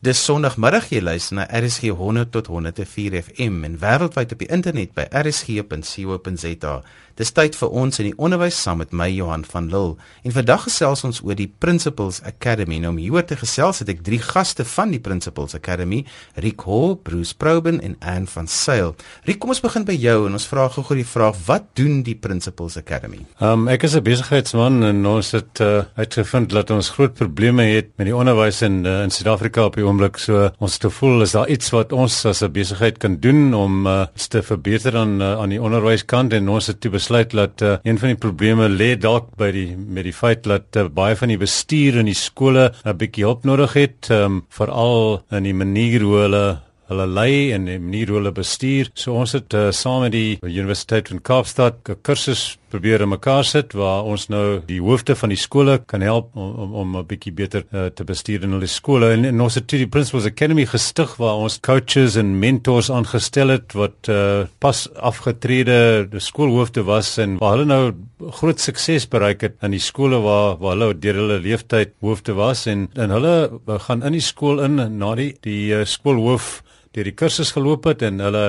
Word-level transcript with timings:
Dis 0.00 0.16
Sondagmiddag 0.24 0.86
jy 0.88 1.02
luister 1.04 1.36
na 1.36 1.44
RSG 1.44 1.90
100 1.92 2.30
tot 2.32 2.46
104 2.48 3.18
FM 3.18 3.66
en 3.68 3.74
wêreldwyd 3.82 4.30
op 4.32 4.40
die 4.40 4.48
internet 4.48 4.94
by 4.96 5.04
rsg.co.za. 5.12 6.78
Dis 7.20 7.34
tyd 7.36 7.52
vir 7.52 7.74
ons 7.76 8.00
in 8.00 8.06
die 8.08 8.14
onderwys 8.16 8.56
saam 8.56 8.78
met 8.80 8.94
my 8.96 9.10
Johan 9.12 9.42
van 9.44 9.66
Lille. 9.68 9.98
En 10.24 10.32
vandag 10.32 10.62
gesels 10.64 11.02
ons 11.04 11.18
oor 11.20 11.36
die 11.36 11.50
Principles 11.60 12.22
Academy. 12.24 12.78
Nou 12.80 12.94
om 12.94 13.00
hieroor 13.02 13.26
te 13.28 13.36
gesels 13.36 13.82
het 13.82 13.90
ek 13.92 14.00
drie 14.06 14.22
gaste 14.24 14.64
van 14.64 14.94
die 14.94 15.02
Principles 15.04 15.52
Academy, 15.58 15.98
Rick 16.40 16.64
Hall, 16.64 16.94
Bruce 17.04 17.36
Proben 17.36 17.82
en 17.84 17.98
Anne 18.00 18.30
van 18.32 18.48
Sail. 18.48 18.94
Rick, 19.28 19.42
kom 19.42 19.52
ons 19.52 19.60
begin 19.60 19.84
by 19.84 19.98
jou 20.00 20.16
en 20.30 20.38
ons 20.38 20.48
vra 20.48 20.64
gou-gou 20.72 20.96
die 20.96 21.04
vraag: 21.04 21.36
Wat 21.44 21.68
doen 21.76 22.00
die 22.08 22.16
Principles 22.16 22.78
Academy? 22.80 23.20
Um, 23.36 23.68
ek 23.68 23.84
is 23.84 23.98
'n 24.00 24.06
besigheidsman 24.06 24.80
en 24.88 25.04
ons 25.04 25.34
het 25.36 25.60
uh, 25.60 25.84
uitgevind 26.00 26.48
dat 26.56 26.72
ons 26.72 26.88
groot 26.88 27.12
probleme 27.12 27.68
het 27.68 27.92
met 28.00 28.08
die 28.08 28.16
onderwys 28.16 28.62
in 28.64 28.80
uh, 28.86 29.02
in 29.04 29.12
Suid-Afrika 29.12 29.68
op 29.68 29.76
die 29.76 29.89
oomblik. 29.90 30.18
So 30.22 30.48
ons 30.62 30.78
het 30.78 30.86
gevoel 30.88 31.26
is 31.26 31.34
daar 31.36 31.50
iets 31.50 31.72
wat 31.74 31.92
ons 31.92 32.24
as 32.26 32.42
'n 32.42 32.52
besigheid 32.52 32.98
kan 32.98 33.18
doen 33.20 33.54
om 33.54 33.86
uh, 33.86 34.06
te 34.30 34.42
verbeter 34.42 34.96
aan 34.96 35.20
uh, 35.20 35.40
aan 35.42 35.50
die 35.50 35.62
onderwyskant 35.62 36.32
en 36.32 36.48
ons 36.48 36.66
het 36.66 36.80
toe 36.80 36.90
besluit 36.90 37.30
dat 37.30 37.62
uh, 37.62 37.76
een 37.82 37.98
van 37.98 38.08
die 38.14 38.20
probleme 38.26 38.68
lê 38.68 38.96
dalk 38.96 39.34
by 39.36 39.50
die 39.50 39.76
met 39.76 40.04
die 40.04 40.14
feit 40.14 40.44
dat 40.44 40.76
uh, 40.76 40.86
baie 40.88 41.16
van 41.16 41.28
die 41.28 41.38
bestuur 41.38 41.98
in 41.98 42.06
die 42.06 42.14
skole 42.14 42.72
'n 42.84 42.96
bietjie 42.96 43.24
hulp 43.24 43.44
nodig 43.44 43.72
het, 43.74 44.10
um, 44.10 44.44
veral 44.48 45.22
in 45.30 45.42
die 45.42 45.54
manier 45.54 46.00
hoe 46.00 46.16
hulle 46.16 46.58
hulle 46.90 47.06
lei 47.06 47.52
en 47.54 47.68
die 47.70 47.78
manier 47.78 48.10
hoe 48.10 48.18
hulle 48.20 48.34
bestuur. 48.34 48.90
So 48.98 49.14
ons 49.20 49.36
het 49.38 49.54
uh, 49.54 49.68
saam 49.74 50.04
met 50.06 50.14
die 50.16 50.38
Universiteit 50.42 51.08
van 51.12 51.22
Kaapstad 51.22 51.88
'n 51.88 52.00
kursus 52.02 52.58
probeer 52.70 53.02
in 53.02 53.10
mekaar 53.10 53.44
sit 53.46 53.74
waar 53.74 54.06
ons 54.06 54.28
nou 54.30 54.60
die 54.66 54.78
hoofde 54.82 55.16
van 55.18 55.32
die 55.32 55.38
skole 55.40 55.78
kan 55.90 56.04
help 56.06 56.30
om 56.38 56.50
om, 56.64 56.74
om 56.82 56.96
'n 56.98 57.06
bietjie 57.06 57.32
beter 57.32 57.64
uh, 57.72 57.86
te 57.86 58.04
bestuur 58.04 58.44
in 58.46 58.54
hulle 58.56 58.66
skole 58.70 59.10
en, 59.14 59.24
en 59.24 59.40
ons 59.40 59.54
het 59.54 59.68
die 59.68 59.86
Principles 59.86 60.26
Academy 60.26 60.66
gestig 60.66 61.16
waar 61.18 61.42
ons 61.42 61.58
coaches 61.60 62.16
en 62.16 62.38
mentors 62.38 62.90
aangestel 62.90 63.48
het 63.56 63.74
wat 63.74 64.08
uh, 64.08 64.46
pas 64.58 64.86
afgetrede 64.94 66.08
skoolhoofde 66.18 66.82
was 66.86 67.18
en 67.18 67.38
waar 67.38 67.58
hulle 67.58 67.70
nou 67.70 68.30
groot 68.38 68.60
sukses 68.60 69.08
bereik 69.08 69.40
het 69.40 69.54
in 69.62 69.74
die 69.74 69.82
skole 69.82 70.20
waar 70.22 70.58
waar 70.62 70.76
hulle 70.76 70.94
deur 70.94 71.22
hulle 71.22 71.40
leeftyd 71.42 71.94
hoofde 72.00 72.34
was 72.38 72.66
en 72.66 72.88
en 72.94 73.10
hulle 73.10 73.60
gaan 73.86 74.02
in 74.02 74.12
die 74.12 74.26
skool 74.32 74.62
in 74.62 74.78
na 74.98 75.14
die 75.14 75.32
die 75.42 75.72
uh, 75.74 75.84
skoolhoof 75.84 76.60
deur 76.96 77.06
die 77.06 77.16
kursus 77.16 77.52
geloop 77.54 77.86
het 77.90 78.02
en 78.06 78.22
hulle 78.22 78.44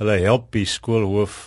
hulle 0.00 0.16
help 0.24 0.50
die 0.56 0.66
skoolhoof 0.68 1.46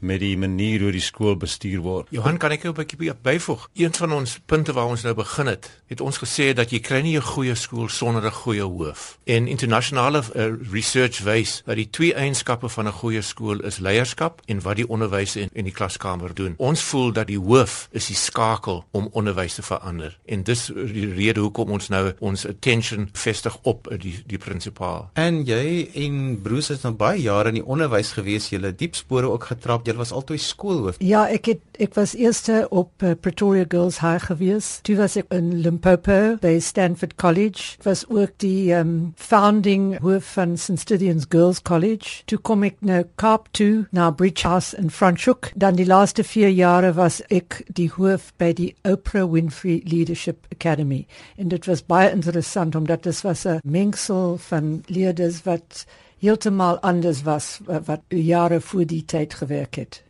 met 0.00 0.20
die 0.20 0.36
manier 0.38 0.80
hoe 0.80 0.92
die 0.92 1.00
skool 1.00 1.36
bestuur 1.36 1.80
word. 1.80 2.06
Johan, 2.10 2.38
kan 2.38 2.50
ek 2.50 2.62
jou 2.62 2.72
'n 2.72 2.76
bietjie 2.76 3.14
byvoeg? 3.14 3.68
Een 3.74 3.94
van 3.94 4.12
ons 4.12 4.40
punte 4.46 4.72
waar 4.72 4.86
ons 4.86 5.02
nou 5.02 5.14
begin 5.14 5.46
het, 5.46 5.82
het 5.86 6.00
ons 6.00 6.18
gesê 6.18 6.52
dat 6.54 6.70
jy 6.70 6.80
kry 6.80 7.00
nie 7.00 7.16
'n 7.16 7.22
goeie 7.22 7.54
skool 7.54 7.88
sonder 7.88 8.24
'n 8.24 8.32
goeie 8.32 8.62
hoof. 8.62 9.18
En 9.24 9.46
internasionale 9.46 10.22
uh, 10.34 10.52
research 10.72 11.22
wys 11.22 11.62
dat 11.66 11.76
die 11.76 11.90
twee 11.90 12.14
eienskappe 12.14 12.68
van 12.68 12.86
'n 12.86 12.92
goeie 12.92 13.22
skool 13.22 13.60
is 13.60 13.78
leierskap 13.78 14.42
en 14.46 14.60
wat 14.60 14.76
die 14.76 14.88
onderwysers 14.88 15.36
in, 15.36 15.48
in 15.52 15.64
die 15.64 15.72
klaskamer 15.72 16.34
doen. 16.34 16.54
Ons 16.56 16.82
voel 16.82 17.12
dat 17.12 17.26
die 17.26 17.38
hoof 17.38 17.88
is 17.90 18.06
die 18.06 18.16
skakel 18.16 18.84
om 18.90 19.08
onderwys 19.12 19.54
te 19.54 19.62
verander. 19.62 20.18
En 20.24 20.42
dis 20.42 20.66
die 20.74 21.14
rede 21.14 21.40
hoekom 21.40 21.70
ons 21.70 21.88
nou 21.88 22.12
ons 22.18 22.46
attention 22.46 23.08
vestig 23.12 23.58
op 23.62 23.88
die 23.98 24.22
die 24.26 24.38
prinsipaal. 24.38 25.10
En 25.14 25.44
jy 25.44 25.90
en 25.94 26.40
Bruce 26.42 26.72
het 26.72 26.82
nou 26.82 26.94
baie 26.94 27.20
jare 27.22 27.48
in 27.48 27.60
die 27.60 27.66
onderwys 27.66 28.12
gewees, 28.12 28.50
jy 28.50 28.60
het 28.62 28.78
diep 28.78 28.94
spore 28.94 29.30
ook 29.30 29.44
getrap 29.44 29.84
jy 29.90 29.98
was 29.98 30.12
altyd 30.12 30.42
skoolhoof. 30.42 30.98
Ja, 31.02 31.24
ek 31.30 31.50
het 31.50 31.80
ek 31.80 31.94
was 31.96 32.12
eerste 32.18 32.66
op 32.70 33.02
uh, 33.02 33.14
Pretoria 33.16 33.64
Girls 33.68 34.00
High 34.04 34.22
gewees. 34.28 34.80
Toe 34.84 34.98
was 34.98 35.16
ek 35.16 35.30
in 35.34 35.62
Limpopo 35.64 36.36
by 36.42 36.58
Stanford 36.60 37.16
College. 37.20 37.76
Ek 37.80 37.86
was 37.88 38.04
ook 38.08 38.34
die 38.42 38.72
um, 38.76 39.12
founding 39.16 39.94
hoof 40.04 40.34
van 40.36 40.56
St. 40.60 40.78
Stithians 40.82 41.26
Girls 41.32 41.62
College. 41.62 42.20
Toe 42.30 42.38
kom 42.38 42.66
ek 42.68 42.76
na 42.84 43.02
Kaap 43.20 43.48
toe, 43.56 43.86
na 43.96 44.10
Bridge 44.10 44.46
House 44.46 44.76
in 44.76 44.92
Franschhoek. 44.92 45.50
Dan 45.54 45.80
die 45.80 45.88
laaste 45.88 46.24
4 46.26 46.52
jare 46.52 46.92
was 46.98 47.20
ek 47.32 47.62
die 47.72 47.88
hoof 47.96 48.30
by 48.40 48.52
die 48.56 48.74
Oprah 48.88 49.26
Winfrey 49.30 49.80
Leadership 49.88 50.46
Academy. 50.52 51.06
En 51.40 51.48
dit 51.48 51.70
was 51.70 51.82
baie 51.82 52.12
interessant 52.12 52.76
omdat 52.76 53.08
dit 53.08 53.24
was 53.24 53.46
'n 53.46 53.60
mengsel 53.64 54.36
van 54.36 54.82
leerders 54.86 55.42
wat 55.48 55.86
heeltemal 56.20 56.80
anders 56.80 57.22
was 57.22 57.58
wat 57.66 58.00
jare 58.08 58.60
voor 58.60 58.86
die 58.86 59.04
tyd 59.04 59.34
gewerk 59.34 59.74
het. 59.74 60.02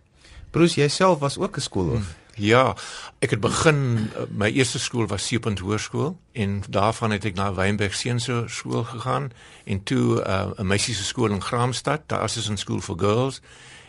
Bruce, 0.50 0.80
jouself 0.80 1.18
was 1.18 1.38
ook 1.38 1.56
'n 1.56 1.60
skoolhoof. 1.60 1.96
Hmm. 1.96 2.18
Ja, 2.34 2.76
ek 3.18 3.30
het 3.30 3.40
begin 3.40 4.10
my 4.30 4.48
eerste 4.48 4.78
skool 4.78 5.06
was 5.06 5.26
Seepunt 5.26 5.58
Hoërskool 5.58 6.18
en 6.32 6.62
daarvan 6.68 7.10
het 7.10 7.24
ek 7.24 7.34
na 7.34 7.54
Wynberg 7.54 7.94
Seunsou 7.94 8.48
skool 8.48 8.84
gegaan 8.84 9.30
en 9.64 9.82
toe 9.82 10.24
uh, 10.24 10.50
'n 10.56 10.66
meisie 10.66 10.94
se 10.94 11.04
skool 11.04 11.30
in 11.30 11.42
Graamsstad, 11.42 12.00
daar 12.06 12.24
is 12.24 12.48
'n 12.48 12.56
skool 12.56 12.80
vir 12.80 12.98
girls 12.98 13.40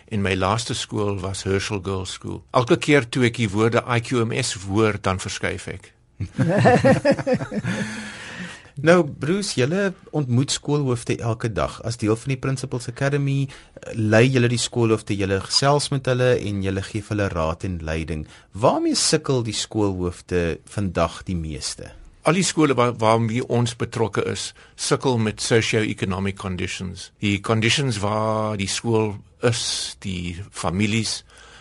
en 0.07 0.21
my 0.21 0.35
laaste 0.35 0.73
skool 0.73 1.19
was 1.19 1.43
Herschel 1.43 1.79
Girls 1.83 2.11
School. 2.11 2.43
Elke 2.51 2.77
keer 2.77 3.09
toe 3.09 3.25
ek 3.25 3.35
die 3.35 3.49
woorde 3.49 3.83
IQMS 3.87 4.53
hoor, 4.67 4.97
dan 5.01 5.19
verskuif 5.19 5.67
ek. 5.67 5.93
Nou 8.81 9.03
Bruce, 9.05 9.59
julle 9.59 9.91
ontmoet 10.09 10.51
skoolhoofde 10.51 11.19
elke 11.21 11.51
dag 11.53 11.75
as 11.85 11.99
deel 12.01 12.15
van 12.17 12.31
die 12.33 12.37
Principles 12.41 12.87
Academy. 12.89 13.45
Lei 13.93 14.23
julle 14.25 14.49
die 14.49 14.57
skoolhoofde, 14.57 15.13
julle 15.19 15.37
gesels 15.43 15.91
met 15.93 16.07
hulle 16.09 16.31
en 16.39 16.63
julle 16.65 16.81
gee 16.87 17.05
hulle 17.11 17.27
raad 17.29 17.61
en 17.67 17.75
leiding. 17.85 18.23
Waarmee 18.57 18.97
sukkel 18.97 19.43
die 19.45 19.53
skoolhoofde 19.53 20.57
vandag 20.65 21.19
die 21.29 21.37
meeste? 21.37 21.91
Al 22.25 22.39
die 22.39 22.45
skole 22.45 22.73
waar 22.77 22.95
waarmee 22.97 23.45
ons 23.53 23.75
betrokke 23.77 24.25
is, 24.29 24.51
sukkel 24.75 25.21
met 25.21 25.41
socio-economic 25.41 26.39
conditions. 26.41 27.11
Die 27.21 27.37
conditions 27.41 28.01
waar 28.01 28.57
die 28.57 28.69
skool 28.69 29.13
is, 29.45 29.95
die 30.01 30.39
families 30.49 31.19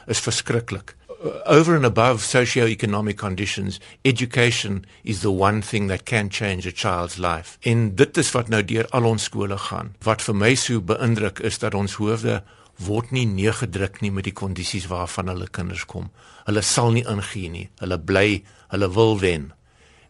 is 0.09 0.25
verskriklik. 0.25 0.97
Over 1.44 1.76
and 1.76 1.84
above 1.84 2.22
socio-economic 2.22 3.19
conditions, 3.19 3.78
education 4.06 4.86
is 5.04 5.20
the 5.20 5.31
one 5.31 5.60
thing 5.60 5.88
that 5.88 6.06
can 6.06 6.31
change 6.31 6.66
a 6.66 6.72
child's 6.72 7.19
life. 7.19 7.58
En 7.60 7.94
dit 7.94 8.16
is 8.16 8.31
wat 8.32 8.48
nou 8.48 8.62
deur 8.64 8.88
al 8.97 9.04
ons 9.04 9.26
skole 9.28 9.59
gaan. 9.69 9.92
Wat 10.00 10.25
vir 10.25 10.38
my 10.41 10.54
so 10.56 10.80
beïndruk 10.80 11.42
is 11.44 11.60
dat 11.60 11.76
ons 11.76 11.98
hoofde 12.00 12.38
word 12.80 13.12
nie 13.12 13.26
neergedruk 13.28 14.00
nie 14.00 14.10
met 14.16 14.25
die 14.30 14.32
kondisies 14.32 14.88
waarvan 14.88 15.28
hulle 15.28 15.50
kinders 15.53 15.84
kom. 15.84 16.09
Hulle 16.47 16.64
sal 16.64 16.94
nie 16.97 17.04
ingee 17.04 17.53
nie. 17.53 17.66
Hulle 17.84 18.00
bly, 18.00 18.41
hulle 18.72 18.88
wil 18.97 19.19
wen. 19.20 19.50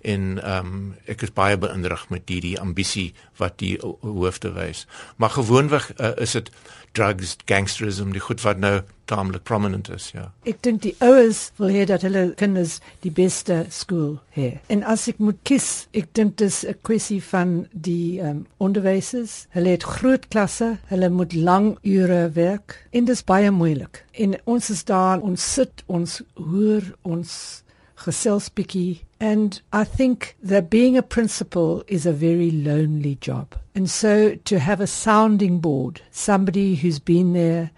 En 0.02 0.42
ehm 0.42 0.66
um, 0.66 0.94
ek 1.04 1.22
is 1.22 1.32
baie 1.32 1.58
beïndruk 1.60 2.08
met 2.08 2.26
die 2.26 2.40
die 2.40 2.58
ambisie 2.60 3.12
wat 3.36 3.58
die 3.58 3.76
hoofde 4.00 4.52
wys. 4.56 4.86
Maar 5.16 5.30
gewoonweg 5.30 5.92
uh, 5.98 6.12
is 6.16 6.32
dit 6.32 6.50
drugs, 6.92 7.36
gangsterism, 7.44 8.10
die 8.12 8.22
goed 8.22 8.40
wat 8.42 8.58
nou 8.58 8.80
taamlik 9.10 9.42
prominent 9.46 9.88
is, 9.90 10.10
ja. 10.14 10.28
Ek 10.48 10.62
dink 10.64 10.82
die 10.82 10.94
ouers 11.04 11.50
wil 11.58 11.70
hê 11.74 11.84
dat 11.88 12.02
hulle 12.06 12.30
kinders 12.38 12.78
die 13.04 13.12
beste 13.14 13.62
skool 13.74 14.16
hê. 14.34 14.52
En 14.72 14.82
as 14.86 15.06
ek 15.10 15.20
moet 15.22 15.38
kies, 15.46 15.86
ek 15.96 16.10
dink 16.18 16.36
dis 16.42 16.64
'n 16.66 16.78
kwessie 16.86 17.20
van 17.30 17.66
die 17.72 18.20
um, 18.22 18.46
onderwysers. 18.58 19.46
Hulle 19.54 19.76
het 19.76 19.86
groot 19.86 20.28
klasse, 20.28 20.78
hulle 20.90 21.10
moet 21.10 21.34
lang 21.34 21.76
ure 21.82 22.30
werk 22.34 22.78
en 22.90 23.04
dit 23.04 23.14
is 23.14 23.24
baie 23.24 23.50
moeilik. 23.50 24.04
En 24.12 24.38
ons 24.44 24.70
is 24.70 24.84
daar, 24.84 25.20
ons 25.20 25.52
sit, 25.54 25.82
ons 25.86 26.22
hoor, 26.34 26.82
ons 27.02 27.62
gesels 28.04 28.48
bietjie 28.50 29.00
and 29.20 29.60
I 29.72 29.84
think 29.84 30.34
that 30.42 30.70
being 30.70 30.96
a 30.96 31.02
principal 31.02 31.84
is 31.86 32.06
a 32.06 32.12
very 32.12 32.50
lonely 32.50 33.16
job. 33.16 33.54
And 33.74 33.88
so 33.88 34.34
to 34.46 34.58
have 34.58 34.80
a 34.80 34.86
sounding 34.86 35.60
board, 35.60 36.00
somebody 36.10 36.74
who's 36.74 36.98
been 36.98 37.34
there 37.34 37.70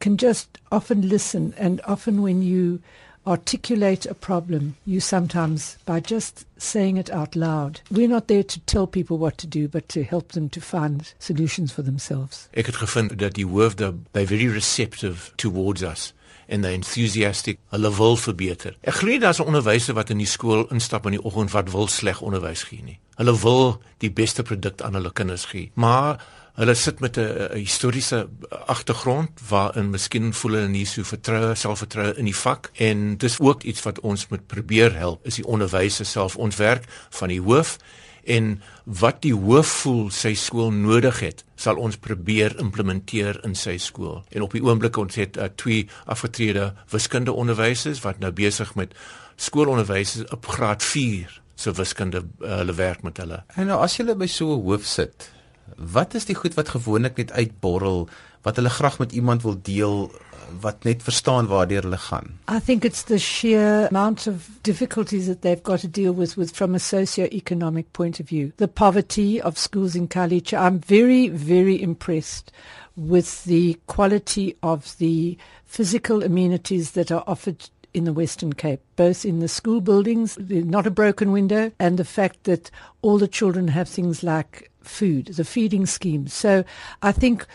can 0.00 0.16
just 0.16 0.58
often 0.72 1.08
listen 1.08 1.54
and 1.58 1.82
often 1.84 2.22
when 2.22 2.40
you 2.40 2.80
articulate 3.26 4.06
a 4.06 4.14
problem, 4.14 4.76
you 4.86 5.00
sometimes, 5.00 5.76
by 5.84 6.00
just 6.00 6.46
saying 6.58 6.96
it 6.96 7.10
out 7.10 7.34
loud, 7.34 7.80
we're 7.90 8.08
not 8.08 8.28
there 8.28 8.44
to 8.44 8.60
tell 8.60 8.86
people 8.86 9.18
what 9.18 9.36
to 9.36 9.46
do, 9.46 9.66
but 9.66 9.88
to 9.88 10.04
help 10.04 10.32
them 10.32 10.48
to 10.48 10.60
find 10.60 11.12
solutions 11.18 11.72
for 11.72 11.82
themselves. 11.82 12.48
Ek 12.52 12.66
het 12.66 12.76
gevind 12.76 13.18
dat 13.18 13.34
die 13.34 13.46
hoofde 13.46 13.92
by 14.12 14.24
very 14.26 14.48
receptive 14.48 15.32
towards 15.36 15.82
us 15.82 16.12
en 16.46 16.60
they 16.60 16.72
enthusiastic 16.72 17.58
hulle 17.74 17.90
wil 17.96 18.16
verbeter. 18.16 18.76
Ek 18.82 19.00
glo 19.00 19.18
daar's 19.18 19.40
'n 19.40 19.48
onderwyser 19.50 19.94
wat 19.94 20.10
in 20.10 20.18
die 20.18 20.26
skool 20.26 20.66
instap 20.70 21.06
in 21.06 21.12
die 21.12 21.24
oggend 21.24 21.50
wat 21.50 21.70
wil 21.70 21.88
sleg 21.88 22.20
onderwys 22.20 22.62
gee 22.62 22.82
nie. 22.82 22.98
Hulle 23.16 23.40
wil 23.40 23.82
die 23.98 24.10
beste 24.10 24.42
produk 24.42 24.82
aan 24.82 24.94
hulle 24.94 25.12
kinders 25.12 25.44
gee. 25.44 25.70
Maar 25.74 26.20
hulle 26.56 26.74
sit 26.74 27.00
met 27.00 27.16
'n 27.16 27.48
historiese 27.52 28.28
agtergrond 28.66 29.30
waarin 29.48 29.90
miskien 29.90 30.32
voel 30.34 30.52
hulle 30.52 30.68
nie 30.68 30.86
so 30.86 31.02
vertroue, 31.02 31.54
selfvertroue 31.54 32.16
in 32.16 32.24
die 32.24 32.36
vak 32.36 32.70
en 32.74 33.16
dis 33.16 33.40
ook 33.40 33.62
iets 33.62 33.82
wat 33.82 34.00
ons 34.00 34.28
moet 34.28 34.46
probeer 34.46 34.96
help 34.96 35.26
is 35.26 35.34
die 35.34 35.46
onderwysers 35.46 36.10
self 36.10 36.36
ons 36.36 36.56
werk 36.56 36.84
van 37.10 37.28
die 37.28 37.40
hoof 37.40 37.78
en 38.26 38.56
wat 38.84 39.22
die 39.22 39.34
hoof 39.34 39.70
voel 39.82 40.10
sy 40.14 40.34
skool 40.38 40.72
nodig 40.74 41.20
het, 41.22 41.44
sal 41.56 41.78
ons 41.82 41.98
probeer 42.02 42.56
implementeer 42.62 43.38
in 43.46 43.54
sy 43.58 43.76
skool. 43.82 44.20
En 44.34 44.44
op 44.46 44.56
die 44.56 44.62
oomblik 44.64 44.98
ons 45.00 45.18
het 45.18 45.38
uh, 45.38 45.48
twee 45.54 45.86
afgetrede 46.04 46.72
wiskunde 46.92 47.32
onderwysers 47.32 48.02
wat 48.04 48.20
nou 48.22 48.32
besig 48.34 48.74
met 48.78 48.94
skoolonderwys 49.36 50.18
op 50.34 50.46
graad 50.56 50.82
4 50.82 51.40
se 51.56 51.72
wiskunde 51.72 52.24
uh, 52.42 52.58
hulle 52.60 52.76
werk 52.76 53.02
met 53.06 53.22
hulle. 53.22 53.42
En 53.56 53.70
nou 53.70 53.80
as 53.84 53.96
jy 53.96 54.12
by 54.14 54.28
so 54.28 54.56
'n 54.56 54.62
hoof 54.66 54.84
sit, 54.84 55.30
wat 55.76 56.14
is 56.14 56.24
die 56.24 56.36
goed 56.36 56.54
wat 56.54 56.74
gewoonlik 56.74 57.16
net 57.16 57.32
uitborrel 57.32 58.08
wat 58.46 58.56
hulle 58.56 58.70
graag 58.70 58.98
met 59.02 59.12
iemand 59.12 59.42
wil 59.42 59.58
deel 59.62 60.10
eh, 60.10 60.34
wat 60.60 60.84
net 60.84 61.02
verstaan 61.02 61.48
hulle 61.48 61.98
gaan. 61.98 62.38
I 62.48 62.60
think 62.64 62.84
it's 62.84 63.02
the 63.02 63.18
sheer 63.18 63.88
amount 63.88 64.26
of 64.26 64.48
difficulties 64.62 65.26
that 65.26 65.42
they've 65.42 65.62
got 65.62 65.80
to 65.80 65.88
deal 65.88 66.14
with 66.14 66.36
with 66.36 66.54
from 66.54 66.74
a 66.74 66.78
socio-economic 66.78 67.90
point 67.92 68.20
of 68.20 68.28
view. 68.28 68.52
The 68.56 68.68
poverty 68.68 69.42
of 69.42 69.58
schools 69.58 69.94
in 69.94 70.08
Kalicha. 70.08 70.58
I'm 70.58 70.78
very 70.78 71.28
very 71.28 71.82
impressed 71.82 72.52
with 72.94 73.44
the 73.44 73.76
quality 73.86 74.54
of 74.62 74.96
the 74.98 75.36
physical 75.64 76.22
amenities 76.22 76.90
that 76.92 77.10
are 77.10 77.24
offered 77.26 77.68
in 77.92 78.04
the 78.04 78.12
Western 78.12 78.52
Cape, 78.52 78.80
both 78.96 79.24
in 79.24 79.40
the 79.40 79.48
school 79.48 79.80
buildings, 79.80 80.38
not 80.38 80.86
a 80.86 80.90
broken 80.90 81.32
window, 81.32 81.72
and 81.78 81.98
the 81.98 82.04
fact 82.04 82.44
that 82.44 82.70
all 83.02 83.18
the 83.18 83.28
children 83.28 83.68
have 83.68 83.88
things 83.88 84.22
like 84.22 84.70
food, 84.82 85.26
the 85.26 85.44
feeding 85.44 85.86
scheme. 85.86 86.26
So 86.28 86.64
I 87.02 87.12
think 87.12 87.46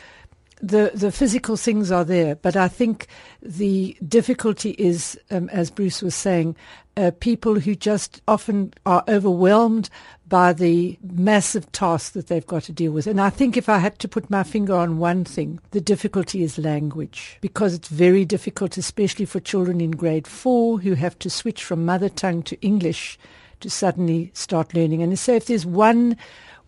the 0.61 0.91
the 0.93 1.11
physical 1.11 1.57
things 1.57 1.91
are 1.91 2.05
there, 2.05 2.35
but 2.35 2.55
I 2.55 2.67
think 2.67 3.07
the 3.41 3.97
difficulty 4.07 4.71
is, 4.71 5.19
um, 5.29 5.49
as 5.49 5.71
Bruce 5.71 6.01
was 6.01 6.15
saying, 6.15 6.55
uh, 6.97 7.11
people 7.19 7.59
who 7.59 7.75
just 7.75 8.21
often 8.27 8.73
are 8.85 9.03
overwhelmed 9.07 9.89
by 10.27 10.53
the 10.53 10.97
massive 11.01 11.69
task 11.71 12.13
that 12.13 12.27
they've 12.27 12.47
got 12.47 12.63
to 12.63 12.71
deal 12.71 12.91
with. 12.91 13.07
And 13.07 13.19
I 13.19 13.29
think 13.29 13.57
if 13.57 13.67
I 13.67 13.79
had 13.79 13.99
to 13.99 14.07
put 14.07 14.29
my 14.29 14.43
finger 14.43 14.75
on 14.75 14.97
one 14.97 15.25
thing, 15.25 15.59
the 15.71 15.81
difficulty 15.81 16.43
is 16.43 16.57
language, 16.57 17.37
because 17.41 17.73
it's 17.73 17.89
very 17.89 18.23
difficult, 18.23 18.77
especially 18.77 19.25
for 19.25 19.39
children 19.39 19.81
in 19.81 19.91
grade 19.91 20.27
four 20.27 20.79
who 20.79 20.93
have 20.93 21.17
to 21.19 21.29
switch 21.29 21.63
from 21.63 21.85
mother 21.85 22.09
tongue 22.09 22.43
to 22.43 22.61
English 22.61 23.19
to 23.59 23.69
suddenly 23.69 24.31
start 24.33 24.73
learning. 24.73 25.03
And 25.03 25.17
so 25.19 25.33
if 25.33 25.45
there's 25.45 25.65
one 25.65 26.17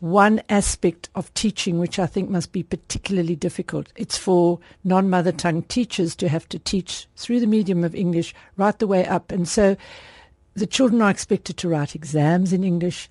one 0.03 0.41
aspect 0.50 1.07
of 1.15 1.33
teaching 1.33 1.79
which 1.79 1.97
I 1.97 2.07
think 2.07 2.29
must 2.29 2.51
be 2.51 2.61
particularly 2.61 3.38
difficult. 3.38 3.88
It's 3.95 4.17
for 4.17 4.59
non 4.83 5.09
mother 5.09 5.31
tongue 5.31 5.63
teachers 5.63 6.13
to 6.17 6.27
have 6.27 6.47
to 6.50 6.59
teach 6.59 7.07
through 7.15 7.39
the 7.39 7.47
medium 7.47 7.85
of 7.85 7.95
English 7.95 8.35
right 8.57 8.77
the 8.77 8.85
way 8.85 9.07
up. 9.07 9.31
And 9.31 9.47
so 9.47 9.77
the 10.55 10.67
children 10.67 11.01
are 11.01 11.09
expected 11.09 11.55
to 11.55 11.69
write 11.69 11.95
exams 11.95 12.51
in 12.51 12.65
English, 12.65 13.09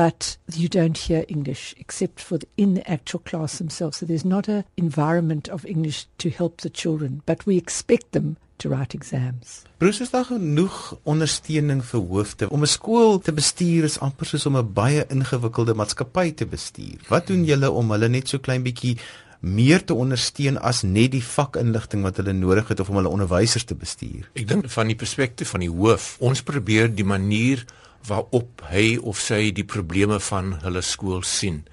but 0.00 0.38
you 0.56 0.66
don't 0.66 0.96
hear 0.96 1.24
English 1.28 1.74
except 1.76 2.20
for 2.20 2.38
the, 2.38 2.46
in 2.56 2.72
the 2.72 2.90
actual 2.90 3.20
class 3.20 3.58
themselves. 3.58 3.98
So 3.98 4.06
there's 4.06 4.24
not 4.24 4.48
an 4.48 4.64
environment 4.78 5.50
of 5.50 5.66
English 5.66 6.06
to 6.18 6.30
help 6.30 6.62
the 6.62 6.70
children, 6.70 7.20
but 7.26 7.44
we 7.44 7.58
expect 7.58 8.12
them 8.12 8.38
to 8.60 8.70
write 8.70 8.94
exams. 8.94 9.62
Bruce 9.78 10.00
is 10.00 10.10
daar 10.10 10.24
genoeg 10.24 10.96
ondersteuning 11.02 11.82
vir 11.84 12.00
hoofde 12.00 12.48
om 12.50 12.64
'n 12.64 12.72
skool 12.76 13.18
te 13.18 13.32
bestuur 13.32 13.84
is 13.84 13.98
amper 13.98 14.26
soos 14.26 14.46
om 14.46 14.56
'n 14.56 14.72
baie 14.72 15.04
ingewikkelde 15.08 15.74
maatskappy 15.74 16.32
te 16.32 16.46
bestuur. 16.46 17.00
Wat 17.08 17.26
doen 17.26 17.44
julle 17.44 17.70
om 17.70 17.90
hulle 17.90 18.08
net 18.08 18.28
so 18.28 18.38
klein 18.38 18.62
bietjie 18.62 18.96
meer 19.40 19.84
te 19.84 19.94
ondersteun 19.94 20.58
as 20.58 20.82
net 20.82 21.10
die 21.12 21.24
vakinligting 21.24 22.02
wat 22.02 22.16
hulle 22.16 22.32
nodig 22.32 22.68
het 22.68 22.80
of 22.80 22.88
om 22.88 22.96
hulle 22.96 23.08
onderwysers 23.08 23.64
te 23.64 23.74
bestuur? 23.74 24.30
Ek 24.32 24.48
dink 24.48 24.70
van 24.70 24.86
die 24.86 24.96
perspektief 24.96 25.48
van 25.48 25.60
die 25.60 25.72
hoof, 25.72 26.16
ons 26.20 26.42
probeer 26.42 26.88
die 26.94 27.04
manier 27.04 27.66
waarop 28.06 28.62
hy 28.70 28.96
of 28.96 29.20
sy 29.20 29.50
die 29.50 29.64
probleme 29.64 30.20
van 30.20 30.58
hulle 30.62 30.82
skool 30.82 31.22
sien 31.22 31.64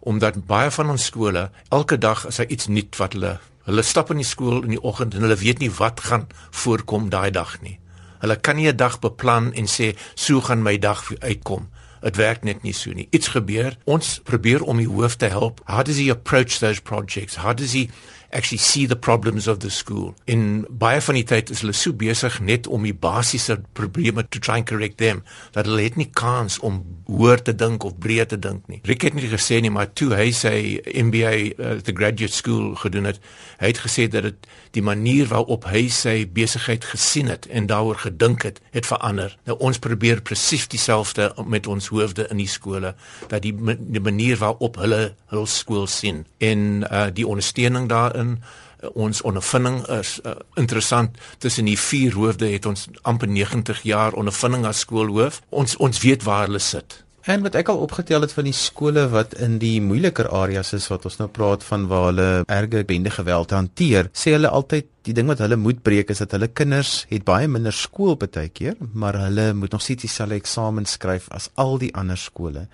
omdat 0.00 0.46
baie 0.46 0.70
van 0.70 0.90
ons 0.90 1.04
skole 1.04 1.50
elke 1.68 1.98
dag 1.98 2.26
is 2.26 2.36
daar 2.36 2.48
iets 2.48 2.66
nuut 2.66 2.96
wat 2.96 3.12
hulle 3.12 3.38
Hulle 3.70 3.82
stap 3.86 4.08
in 4.10 4.18
die 4.18 4.26
skool 4.26 4.64
in 4.64 4.72
die 4.74 4.80
oggend 4.82 5.14
en 5.14 5.22
hulle 5.26 5.36
weet 5.38 5.60
nie 5.62 5.70
wat 5.76 6.00
gaan 6.02 6.24
voorkom 6.62 7.10
daai 7.12 7.30
dag 7.30 7.52
nie. 7.62 7.76
Hulle 8.18 8.36
kan 8.36 8.56
nie 8.56 8.68
'n 8.68 8.76
dag 8.76 8.98
beplan 8.98 9.52
en 9.52 9.66
sê 9.66 9.96
so 10.14 10.40
gaan 10.40 10.62
my 10.62 10.78
dag 10.78 11.12
uitkom. 11.20 11.68
Dit 12.02 12.16
werk 12.16 12.44
net 12.44 12.62
nie 12.62 12.72
so 12.72 12.90
nie. 12.90 13.08
Iets 13.10 13.28
gebeur. 13.28 13.76
Ons 13.84 14.20
probeer 14.24 14.62
om 14.62 14.76
die 14.76 14.88
hoof 14.88 15.16
te 15.16 15.26
help. 15.26 15.60
How 15.66 15.84
does 15.84 15.98
he 15.98 16.10
approach 16.10 16.58
those 16.58 16.80
projects? 16.80 17.36
How 17.36 17.54
does 17.54 17.72
he 17.72 17.90
actually 18.32 18.58
see 18.58 18.86
the 18.86 18.96
problems 18.96 19.48
of 19.48 19.58
the 19.58 19.70
school. 19.70 20.14
In 20.24 20.66
baie 20.70 21.00
van 21.02 21.18
die 21.18 21.24
tyd 21.26 21.50
is 21.50 21.62
hulle 21.64 21.74
so 21.76 21.94
besig 21.96 22.38
net 22.44 22.68
om 22.70 22.84
die 22.86 22.94
basiese 22.94 23.58
probleme 23.74 24.24
to 24.28 24.38
try 24.38 24.60
and 24.60 24.68
correct 24.68 24.98
them 25.02 25.22
dat 25.56 25.66
hulle 25.66 25.82
het 25.82 25.98
nie 25.98 26.08
kans 26.14 26.58
om 26.66 26.82
hoër 27.10 27.42
te 27.42 27.54
dink 27.54 27.84
of 27.84 27.96
breër 27.98 28.28
te 28.30 28.38
dink 28.38 28.66
nie. 28.70 28.80
Rick 28.86 29.08
het 29.08 29.16
nie 29.18 29.26
gesê 29.30 29.60
nie, 29.62 29.72
maar 29.74 29.90
toe 29.98 30.12
hy 30.14 30.30
sy 30.36 30.54
MBA 30.94 31.32
uh, 31.32 31.72
the 31.82 31.94
graduate 31.96 32.34
school 32.34 32.74
gedoen 32.78 33.08
het, 33.10 33.18
hy 33.60 33.72
het 33.72 33.82
gesê 33.82 34.06
dat 34.10 34.28
dit 34.28 34.50
die 34.76 34.84
manier 34.86 35.26
waarop 35.30 35.66
hy 35.70 35.88
sy 35.90 36.22
besigheid 36.30 36.86
gesien 36.92 37.30
het 37.32 37.48
en 37.50 37.66
daaroor 37.70 37.98
gedink 38.04 38.46
het, 38.46 38.60
het 38.74 38.86
verander. 38.86 39.34
Nou 39.48 39.58
ons 39.58 39.82
probeer 39.82 40.22
presies 40.22 40.68
dieselfde 40.70 41.32
met 41.50 41.66
ons 41.66 41.90
hoofde 41.90 42.28
in 42.30 42.38
die 42.42 42.50
skole 42.50 42.94
dat 43.30 43.42
die, 43.42 43.54
die 43.54 44.02
manier 44.02 44.38
waarop 44.40 44.78
hulle 44.82 45.02
hul 45.34 45.46
skool 45.50 45.88
sien 45.90 46.24
en 46.38 46.84
uh, 46.86 47.08
die 47.14 47.26
ondersteuning 47.26 47.88
daar 47.90 48.14
in. 48.20 48.32
Uh, 48.80 48.92
ons 48.94 49.22
ondervinding 49.26 49.82
is 49.98 50.18
uh, 50.24 50.38
interessant. 50.60 51.18
Tussen 51.38 51.68
die 51.70 51.78
vier 51.78 52.16
hoofde 52.16 52.52
het 52.52 52.66
ons 52.70 52.88
amper 53.02 53.28
90 53.28 53.84
jaar 53.88 54.16
ondervinding 54.16 54.66
as 54.70 54.84
skoolhoof. 54.86 55.42
Ons 55.50 55.76
ons 55.76 56.04
weet 56.04 56.26
waar 56.28 56.46
hulle 56.48 56.62
sit. 56.62 57.02
En 57.28 57.42
wat 57.44 57.56
ek 57.58 57.68
al 57.68 57.82
opgetel 57.84 58.24
het 58.24 58.32
van 58.32 58.46
die 58.48 58.56
skole 58.56 59.02
wat 59.12 59.34
in 59.44 59.58
die 59.60 59.76
moeiliker 59.84 60.30
areas 60.32 60.72
is 60.72 60.86
wat 60.88 61.04
ons 61.04 61.18
nou 61.20 61.28
praat 61.28 61.64
van 61.68 61.84
waar 61.90 62.06
hulle 62.08 62.28
erge 62.48 62.80
bende 62.88 63.12
geweld 63.12 63.52
hanteer, 63.52 64.08
sê 64.16 64.32
hulle 64.32 64.48
altyd 64.48 64.88
die 65.04 65.14
ding 65.16 65.28
wat 65.28 65.42
hulle 65.44 65.58
moet 65.60 65.82
breek 65.84 66.12
is 66.14 66.22
dat 66.24 66.32
hulle 66.36 66.48
kinders 66.48 67.04
het 67.12 67.26
baie 67.28 67.48
minder 67.48 67.76
skool 67.76 68.16
baie 68.16 68.48
keer, 68.48 68.78
maar 68.92 69.18
hulle 69.20 69.50
moet 69.52 69.76
nog 69.76 69.84
steeds 69.84 70.06
dieselfde 70.08 70.40
eksamen 70.40 70.88
skryf 70.88 71.28
as 71.36 71.50
al 71.60 71.76
die 71.82 71.92
ander 71.94 72.16
skole 72.20 72.66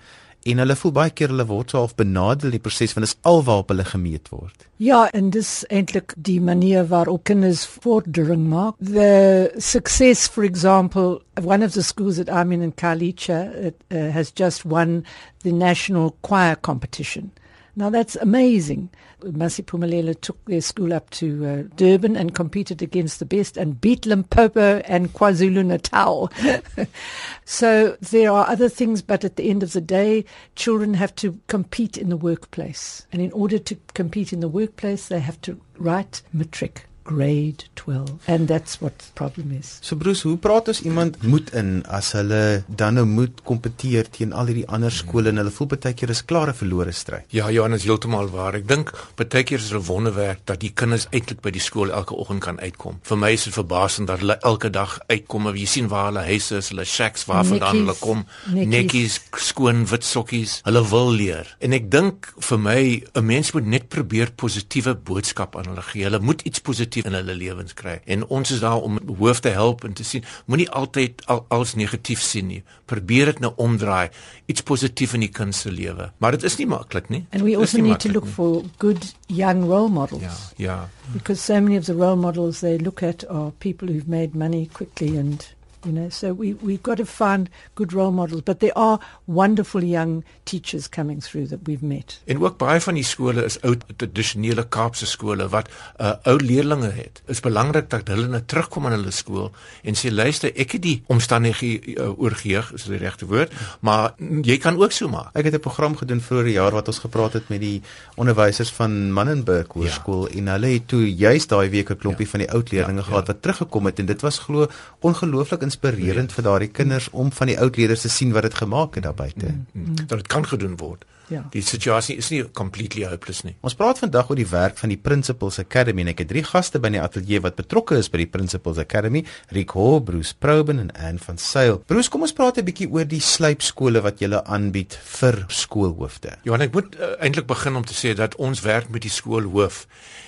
en 0.51 0.61
hulle 0.63 0.75
voel 0.79 0.93
baie 0.95 1.13
keer 1.13 1.31
hulle 1.33 1.45
word 1.49 1.73
so 1.73 1.83
half 1.83 1.95
benadeel 1.99 2.51
in 2.51 2.57
die 2.57 2.63
proses 2.63 2.95
want 2.95 3.05
dit 3.05 3.13
is 3.13 3.19
alwaarop 3.31 3.73
hulle 3.73 3.85
gemeet 3.87 4.31
word. 4.33 4.67
Ja, 4.83 5.07
en 5.17 5.31
dis 5.33 5.51
eintlik 5.73 6.13
die 6.29 6.39
manier 6.41 6.85
waarop 6.91 7.25
kinders 7.29 7.65
vordering 7.65 8.45
maak. 8.51 8.77
The 8.79 9.51
success 9.57 10.27
for 10.27 10.45
example 10.47 11.21
one 11.43 11.65
of 11.65 11.73
the 11.73 11.83
schools 11.83 12.17
that 12.17 12.29
I'm 12.29 12.51
in 12.51 12.61
in 12.61 12.73
Kalicha 12.73 13.53
it, 13.71 13.81
uh, 13.91 14.09
has 14.11 14.31
just 14.31 14.65
won 14.65 15.03
the 15.43 15.51
national 15.51 16.15
choir 16.21 16.55
competition. 16.55 17.31
Now 17.77 17.91
that's 17.91 18.15
amazing. 18.15 18.89
Masi 19.21 19.63
Pumalele 19.63 20.19
took 20.19 20.43
their 20.45 20.61
school 20.61 20.91
up 20.91 21.11
to 21.11 21.45
uh, 21.45 21.75
Durban 21.75 22.17
and 22.17 22.33
competed 22.33 22.81
against 22.81 23.19
the 23.19 23.25
best 23.25 23.55
and 23.55 23.79
beat 23.79 24.07
Limpopo 24.07 24.79
and 24.85 25.13
KwaZulu 25.13 25.63
Natal. 25.63 26.31
so 27.45 27.95
there 28.01 28.31
are 28.31 28.47
other 28.47 28.67
things, 28.67 29.03
but 29.03 29.23
at 29.23 29.35
the 29.35 29.47
end 29.47 29.61
of 29.61 29.73
the 29.73 29.81
day, 29.81 30.25
children 30.55 30.95
have 30.95 31.13
to 31.17 31.39
compete 31.45 31.99
in 31.99 32.09
the 32.09 32.17
workplace. 32.17 33.05
And 33.11 33.21
in 33.21 33.31
order 33.31 33.59
to 33.59 33.77
compete 33.93 34.33
in 34.33 34.39
the 34.39 34.49
workplace, 34.49 35.07
they 35.07 35.19
have 35.19 35.39
to 35.41 35.61
write 35.77 36.23
matric. 36.33 36.87
Grade 37.07 37.63
12 37.75 38.27
and 38.27 38.47
that's 38.51 38.81
what 38.81 38.97
the 38.99 39.11
problem 39.13 39.51
is. 39.59 39.77
So 39.81 39.95
Bruce, 39.95 40.27
hoe 40.27 40.37
praat 40.41 40.67
ons 40.71 40.81
iemand 40.83 41.21
moed 41.23 41.53
in 41.57 41.81
as 41.97 42.11
hulle 42.17 42.63
dan 42.67 42.97
nou 42.99 43.05
moet 43.07 43.41
kompeteer 43.47 44.09
teen 44.11 44.33
al 44.35 44.51
hierdie 44.51 44.67
ander 44.73 44.93
skole 44.93 45.31
en 45.31 45.39
hulle 45.41 45.53
voel 45.53 45.71
baie 45.73 45.93
keer 45.97 46.11
is 46.13 46.23
klare 46.27 46.53
verlore 46.57 46.93
stryd. 46.95 47.27
Ja, 47.35 47.49
Johan 47.53 47.77
is 47.77 47.85
heeltemal 47.87 48.31
waar. 48.33 48.57
Ek 48.59 48.67
dink 48.69 48.91
baie 49.19 49.43
keer 49.47 49.61
is 49.63 49.69
dit 49.71 49.79
'n 49.79 49.87
wonderwerk 49.87 50.43
dat 50.45 50.59
die 50.59 50.73
kinders 50.73 51.07
eintlik 51.11 51.41
by 51.41 51.51
die 51.51 51.63
skool 51.63 51.91
elke 51.91 52.15
oggend 52.15 52.43
kan 52.43 52.59
uitkom. 52.59 52.99
Vir 53.03 53.17
my 53.17 53.31
is 53.31 53.45
dit 53.45 53.53
verbasend 53.53 54.07
dat 54.07 54.19
hulle 54.19 54.37
elke 54.41 54.69
dag 54.69 54.99
uitkom 55.07 55.47
en 55.47 55.55
jy 55.55 55.65
sien 55.65 55.87
waar 55.87 56.11
hulle 56.11 56.25
huise 56.25 56.57
is, 56.57 56.69
hulle 56.69 56.85
shacks 56.85 57.25
waar 57.25 57.45
vandaan 57.45 57.75
hulle 57.83 57.95
kom, 57.99 58.25
netjies, 58.51 59.21
skoon 59.37 59.85
wit 59.85 60.03
sokkies. 60.03 60.61
Hulle 60.65 60.83
wil 60.89 61.11
leer. 61.11 61.55
En 61.59 61.73
ek 61.73 61.91
dink 61.91 62.33
vir 62.39 62.59
my 62.59 63.03
'n 63.15 63.25
mens 63.25 63.51
moet 63.53 63.65
net 63.65 63.89
probeer 63.89 64.31
positiewe 64.31 64.95
boodskap 64.95 65.55
aan 65.55 65.65
hulle 65.65 65.81
gee. 65.81 66.03
Hulle 66.03 66.19
moet 66.19 66.41
iets 66.41 66.59
positief 66.59 66.96
positief 66.97 67.05
in 67.05 67.17
hulle 67.17 67.35
lewens 67.37 67.73
kry. 67.73 67.99
En 68.05 68.25
ons 68.27 68.51
is 68.51 68.59
daar 68.59 68.81
om 68.81 68.99
hoof 69.19 69.39
te 69.39 69.49
help 69.49 69.83
en 69.83 69.93
te 69.93 70.03
sien, 70.03 70.23
moenie 70.45 70.69
altyd 70.69 71.23
al, 71.27 71.45
alles 71.49 71.75
negatief 71.75 72.21
sien 72.21 72.47
nie. 72.47 72.63
Probeer 72.85 73.33
dit 73.33 73.39
nou 73.39 73.53
omdraai, 73.57 74.09
iets 74.47 74.61
positief 74.61 75.13
in 75.13 75.21
die 75.21 75.31
kind 75.31 75.55
se 75.55 75.71
lewe. 75.71 76.11
Maar 76.19 76.37
dit 76.37 76.43
is 76.43 76.57
nie 76.57 76.67
maklik 76.67 77.09
nie. 77.09 77.25
And 77.31 77.43
we 77.43 77.55
also 77.55 77.81
need 77.81 77.99
to 77.99 78.11
look 78.11 78.25
nie. 78.25 78.33
for 78.33 78.63
good 78.79 79.13
young 79.27 79.65
role 79.65 79.89
models. 79.89 80.23
Ja, 80.57 80.65
ja. 80.73 80.89
Because 81.13 81.41
so 81.41 81.61
many 81.61 81.77
of 81.77 81.85
the 81.85 81.95
role 81.95 82.17
models 82.17 82.59
they 82.59 82.77
look 82.77 83.03
at 83.03 83.27
are 83.29 83.51
people 83.59 83.87
who've 83.87 84.09
made 84.09 84.35
money 84.35 84.67
quickly 84.73 85.17
and 85.17 85.56
you 85.85 85.93
know 85.93 86.09
so 86.09 86.33
we 86.33 86.55
we've 86.61 86.83
got 86.83 86.97
to 86.97 87.05
find 87.05 87.49
good 87.75 87.93
role 87.93 88.11
models 88.11 88.41
but 88.41 88.59
there 88.59 88.77
are 88.77 88.99
wonderful 89.25 89.83
young 89.83 90.23
teachers 90.45 90.87
coming 90.87 91.21
through 91.21 91.47
that 91.47 91.59
we've 91.63 91.85
met 91.85 92.21
en 92.25 92.41
ook 92.41 92.57
baie 92.57 92.81
van 92.81 92.97
die 92.97 93.05
skole 93.05 93.43
is 93.45 93.59
ou 93.61 93.75
tradisionele 93.95 94.65
Kaapse 94.73 95.05
skole 95.05 95.47
wat 95.53 95.69
uh, 95.99 96.15
ou 96.25 96.37
leerdlinge 96.41 96.89
het 96.95 97.21
is 97.25 97.43
belangrik 97.45 97.89
dat 97.93 98.09
hulle 98.11 98.27
net 98.31 98.47
terugkom 98.47 98.87
aan 98.89 98.97
hulle 98.97 99.13
skool 99.15 99.51
en 99.83 99.99
sê 99.99 100.11
luister 100.11 100.51
ek 100.55 100.77
het 100.77 100.85
die 100.85 100.95
omstandighede 101.13 101.95
uh, 101.97 102.09
oorgeeg 102.17 102.73
is 102.77 102.87
die 102.89 103.01
regte 103.01 103.29
woord 103.29 103.53
maar 103.85 104.15
jy 104.17 104.57
kan 104.63 104.79
ook 104.81 104.95
so 104.95 105.11
maak 105.13 105.35
ek 105.37 105.51
het 105.51 105.59
'n 105.59 105.65
program 105.67 105.97
gedoen 106.01 106.21
vroeër 106.21 106.51
jaar 106.57 106.73
wat 106.79 106.87
ons 106.87 107.03
gepraat 107.05 107.33
het 107.33 107.49
met 107.53 107.61
die 107.61 107.81
onderwysers 108.15 108.73
van 108.73 109.11
Mannenberg 109.11 109.71
Hoërskool 109.77 110.27
ja. 110.27 110.37
en 110.39 110.47
hulle 110.55 110.73
het 110.73 110.87
toe 110.87 111.05
juist 111.05 111.49
daai 111.49 111.69
week 111.69 111.89
'n 111.91 111.97
klompie 111.97 112.25
ja. 112.25 112.31
van 112.31 112.39
die 112.39 112.51
oud 112.51 112.71
leerdlinge 112.71 113.05
ja, 113.05 113.07
gehad 113.07 113.27
ja. 113.27 113.33
wat 113.33 113.41
teruggekom 113.41 113.85
het 113.85 113.99
en 113.99 114.05
dit 114.05 114.21
was 114.21 114.39
glo 114.39 114.67
ongelooflik 114.99 115.61
inspirerend 115.67 116.33
vir 116.35 116.47
daardie 116.47 116.71
kinders 116.79 117.11
om 117.11 117.31
van 117.31 117.51
die 117.51 117.59
oud 117.59 117.77
leerders 117.77 118.07
te 118.07 118.11
sien 118.13 118.33
wat 118.35 118.47
dit 118.47 118.57
gemaak 118.63 118.95
het 118.95 119.07
daar 119.07 119.17
buite. 119.17 119.51
Mm, 119.51 119.67
mm. 119.73 120.07
Dat 120.07 120.23
dit 120.23 120.31
kan 120.31 120.47
gedoen 120.47 120.77
word. 120.79 121.05
Ja. 121.27 121.41
Die 121.51 121.61
situasie 121.65 122.15
is 122.21 122.29
nie 122.31 122.39
completely 122.55 123.03
hopeless 123.07 123.43
nie. 123.43 123.53
Ons 123.65 123.75
praat 123.75 123.99
vandag 123.99 124.29
oor 124.31 124.39
die 124.39 124.47
werk 124.47 124.77
van 124.79 124.91
die 124.93 124.99
Principles 125.01 125.59
Academy 125.59 126.05
en 126.05 126.11
ek 126.13 126.21
het 126.23 126.29
drie 126.31 126.43
gaste 126.47 126.79
by 126.83 126.91
die 126.93 127.01
ateljee 127.03 127.41
wat 127.43 127.57
betrokke 127.59 127.97
is 127.99 128.07
by 128.11 128.21
die 128.21 128.29
Principles 128.31 128.79
Academy, 128.79 129.25
Rick 129.55 129.75
Ho, 129.75 129.99
Bruce 130.07 130.35
Proben 130.39 130.79
en 130.83 130.93
Anne 130.95 131.19
van 131.23 131.39
Sail. 131.41 131.81
Bruce, 131.89 132.11
kom 132.13 132.23
ons 132.23 132.35
praat 132.35 132.59
'n 132.61 132.67
bietjie 132.67 132.87
oor 132.87 133.05
die 133.05 133.19
slypskole 133.19 134.01
wat 134.01 134.21
jy 134.23 134.31
aanbied 134.39 134.95
vir 135.19 135.45
skoolhoofde. 135.47 136.37
Johan, 136.43 136.61
ek 136.61 136.73
moet 136.73 136.95
uh, 136.95 137.15
eintlik 137.19 137.47
begin 137.47 137.75
om 137.75 137.83
te 137.83 137.93
sê 137.95 138.15
dat 138.15 138.35
ons 138.35 138.61
werk 138.61 138.89
met 138.89 139.01
die 139.01 139.11
skoolhoof 139.11 139.87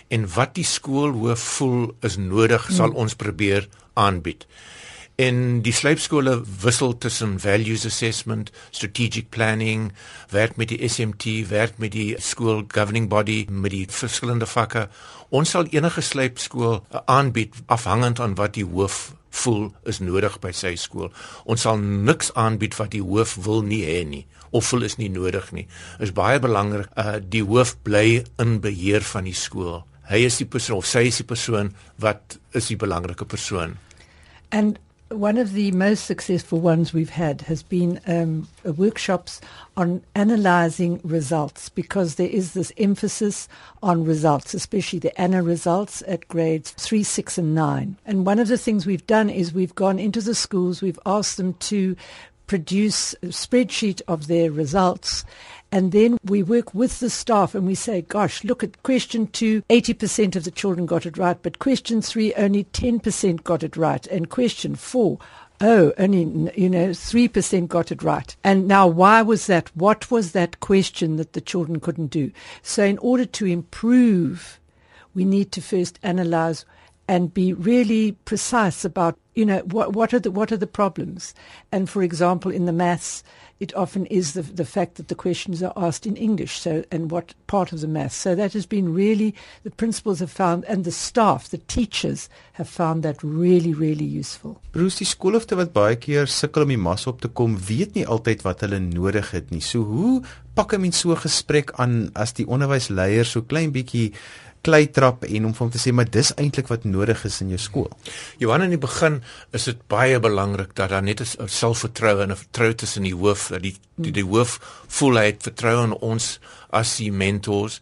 en 0.10 0.28
wat 0.36 0.56
die 0.56 0.68
skoolhoof 0.68 1.40
voel 1.40 1.96
is 2.02 2.18
nodig, 2.18 2.68
hmm. 2.68 2.76
sal 2.76 2.92
ons 2.92 3.16
probeer 3.16 3.70
aanbied 3.96 4.48
en 5.20 5.60
die 5.66 5.74
slypskole 5.76 6.38
wissel 6.64 6.94
tussen 7.04 7.36
values 7.44 7.84
assessment, 7.88 8.54
strategic 8.72 9.30
planning, 9.36 9.90
werk 10.32 10.56
met 10.56 10.72
die 10.72 10.80
SMT, 10.88 11.50
werk 11.50 11.76
met 11.78 11.92
die 11.92 12.14
school 12.24 12.64
governing 12.72 13.10
body, 13.12 13.42
met 13.52 13.76
die 13.76 13.86
verskillende 13.92 14.48
vakke. 14.48 14.88
Ons 15.36 15.52
sal 15.56 15.68
enige 15.76 16.02
slypskool 16.06 16.80
aanbied 17.06 17.58
afhangend 17.68 18.24
aan 18.24 18.38
wat 18.40 18.56
die 18.56 18.64
hoof 18.64 19.10
voel 19.30 19.68
is 19.90 20.00
nodig 20.02 20.40
by 20.42 20.54
sy 20.56 20.74
skool. 20.80 21.12
Ons 21.46 21.68
sal 21.68 21.78
niks 21.84 22.32
aanbied 22.40 22.78
wat 22.80 22.96
die 22.96 23.04
hoof 23.04 23.36
wil 23.46 23.62
nie 23.66 23.84
hê 23.86 24.02
nie 24.08 24.26
of 24.50 24.66
voel 24.66 24.88
is 24.88 24.98
nie 24.98 25.12
nodig 25.14 25.52
nie. 25.54 25.68
Is 26.02 26.14
baie 26.16 26.40
belangrik 26.42 26.90
uh 26.98 27.20
die 27.22 27.44
hoof 27.46 27.76
bly 27.86 28.24
in 28.42 28.58
beheer 28.64 29.06
van 29.06 29.28
die 29.30 29.38
skool. 29.38 29.84
Hy 30.10 30.24
is 30.26 30.40
die 30.42 30.50
persoon 30.50 30.82
of 30.82 30.90
sy 30.90 31.06
is 31.12 31.22
die 31.22 31.28
persoon 31.30 31.74
wat 32.02 32.40
is 32.58 32.72
die 32.72 32.80
belangrike 32.80 33.28
persoon. 33.30 33.78
And 34.50 34.80
one 35.10 35.38
of 35.38 35.54
the 35.54 35.72
most 35.72 36.06
successful 36.06 36.60
ones 36.60 36.94
we've 36.94 37.10
had 37.10 37.42
has 37.42 37.64
been 37.64 38.00
um, 38.06 38.48
workshops 38.64 39.42
on 39.76 40.04
analyzing 40.14 41.02
results 41.04 41.70
because 41.70 42.16
there 42.16 42.30
is 42.30 42.54
this 42.54 42.72
emphasis 42.78 43.48
on 43.82 44.06
results, 44.06 44.54
especially 44.54 45.00
the 45.00 45.20
ANA 45.20 45.42
results 45.42 46.04
at 46.08 46.28
grades 46.28 46.72
3, 46.72 47.02
6, 47.02 47.38
and 47.40 47.56
9. 47.56 47.98
And 48.06 48.26
one 48.26 48.40
of 48.40 48.50
the 48.50 48.58
things 48.58 48.86
we've 48.86 49.08
done 49.08 49.30
is 49.30 49.52
we've 49.52 49.76
gone 49.76 49.98
into 49.98 50.22
the 50.22 50.36
schools, 50.36 50.82
we've 50.82 51.00
asked 51.06 51.38
them 51.38 51.54
to 51.56 51.96
produce 52.46 53.14
a 53.22 53.28
spreadsheet 53.28 54.02
of 54.08 54.28
their 54.28 54.52
results 54.52 55.24
and 55.72 55.92
then 55.92 56.18
we 56.24 56.42
work 56.42 56.74
with 56.74 57.00
the 57.00 57.10
staff 57.10 57.54
and 57.54 57.68
we 57.68 57.76
say, 57.76 58.02
gosh, 58.02 58.44
look 58.44 58.64
at 58.64 58.82
question 58.84 59.28
two, 59.28 59.62
80% 59.70 60.36
of 60.36 60.44
the 60.44 60.52
children 60.52 60.86
got 60.86 61.06
it 61.06 61.18
right, 61.18 61.42
but 61.42 61.60
question 61.60 62.02
three, 62.02 62.34
only 62.36 62.64
10% 62.66 63.44
got 63.44 63.64
it 63.64 63.78
right. 63.78 64.08
And 64.08 64.30
question 64.30 64.76
four, 64.76 65.20
oh, 65.62 65.94
only, 65.98 66.52
you 66.56 66.70
know, 66.70 66.90
3% 66.90 67.68
got 67.68 67.92
it 67.92 68.02
right. 68.02 68.36
And 68.44 68.68
now, 68.68 68.88
why 68.88 69.22
was 69.22 69.48
that? 69.48 69.76
What 69.76 70.10
was 70.10 70.32
that 70.32 70.60
question 70.60 71.18
that 71.18 71.34
the 71.34 71.42
children 71.42 71.80
couldn't 71.80 72.08
do? 72.08 72.32
So, 72.62 72.84
in 72.84 72.98
order 73.00 73.26
to 73.26 73.46
improve, 73.46 74.60
we 75.14 75.26
need 75.26 75.52
to 75.52 75.62
first 75.62 76.00
analyze 76.02 76.66
and 77.08 77.34
be 77.34 77.54
really 77.54 78.14
precise 78.26 78.86
about, 78.86 79.18
you 79.40 79.46
know, 79.46 79.60
what, 79.60 79.94
what, 79.94 80.14
are 80.14 80.20
the, 80.20 80.30
what 80.30 80.52
are 80.52 80.58
the 80.58 80.68
problems? 80.68 81.34
And 81.72 81.90
for 81.90 82.04
example, 82.04 82.52
in 82.52 82.66
the 82.66 82.74
maths, 82.74 83.24
it 83.60 83.74
often 83.76 84.06
is 84.08 84.34
the, 84.34 84.42
the 84.42 84.66
fact 84.66 84.96
that 84.96 85.08
the 85.08 85.16
questions 85.16 85.64
are 85.64 85.74
asked 85.76 86.06
in 86.06 86.16
English, 86.16 86.60
so 86.60 86.84
and 86.92 87.12
what 87.12 87.34
part 87.48 87.72
of 87.72 87.80
the 87.82 87.88
math. 87.88 88.12
So 88.14 88.36
that 88.36 88.54
has 88.54 88.66
been 88.66 88.94
really 88.94 89.34
the 89.64 89.72
principals 89.72 90.20
have 90.20 90.32
found, 90.32 90.66
and 90.66 90.84
the 90.84 90.92
staff, 90.92 91.50
the 91.50 91.58
teachers 91.58 92.30
have 92.54 92.70
found 92.70 93.04
that 93.04 93.22
really, 93.24 93.74
really 93.74 94.06
useful. 94.06 94.60
Bruce, 94.72 95.00
die 95.00 95.08
skoolhoofde 95.08 95.60
wat 95.60 95.74
baie 95.76 95.96
keer 96.00 96.28
sukkel 96.28 96.68
om 96.68 96.76
die 96.76 96.80
mas 96.80 97.08
op 97.08 97.24
te 97.24 97.32
kom, 97.32 97.58
weet 97.68 97.96
nie 97.96 98.08
altyd 98.08 98.44
wat 98.48 98.64
hulle 98.64 98.80
nodig 98.84 99.32
het 99.36 99.52
nie. 99.52 99.64
So 99.64 99.84
hoe 99.88 100.22
pak 100.56 100.74
'n 100.74 100.82
mens 100.82 101.00
so 101.00 101.12
'n 101.12 101.24
gesprek 101.24 101.72
aan 101.80 102.12
as 102.16 102.34
die 102.34 102.48
onderwysleier 102.48 103.26
so 103.26 103.42
klein 103.42 103.72
bietjie 103.72 104.14
klei 104.62 104.88
trap 104.92 105.24
en 105.24 105.46
om 105.46 105.54
vir 105.56 105.64
hom 105.66 105.72
te 105.72 105.82
sê 105.82 105.94
maar 105.96 106.10
dis 106.12 106.32
eintlik 106.36 106.68
wat 106.72 106.86
nodig 106.88 107.24
is 107.28 107.40
in 107.44 107.54
jou 107.54 107.60
skool. 107.62 107.90
Johan 108.42 108.66
in 108.68 108.76
die 108.76 108.82
begin 108.82 109.22
is 109.56 109.70
dit 109.70 109.80
baie 109.92 110.20
belangrik 110.20 110.76
dat 110.76 110.90
daar 110.90 111.04
net 111.04 111.22
'n 111.22 111.48
selfvertroue 111.48 112.24
en 112.24 112.32
'n 112.32 112.44
vertroue 112.44 112.76
tussen 112.76 113.04
die 113.04 113.16
hoof 113.16 113.48
dat 113.50 113.62
die 113.62 113.76
die, 113.96 114.12
die 114.12 114.24
hoof 114.24 114.60
voel 114.88 115.18
hy 115.18 115.26
het 115.26 115.44
vertroue 115.44 115.84
in 115.84 115.94
ons 115.94 116.40
as 116.70 116.98
die 116.98 117.12
mentors. 117.12 117.82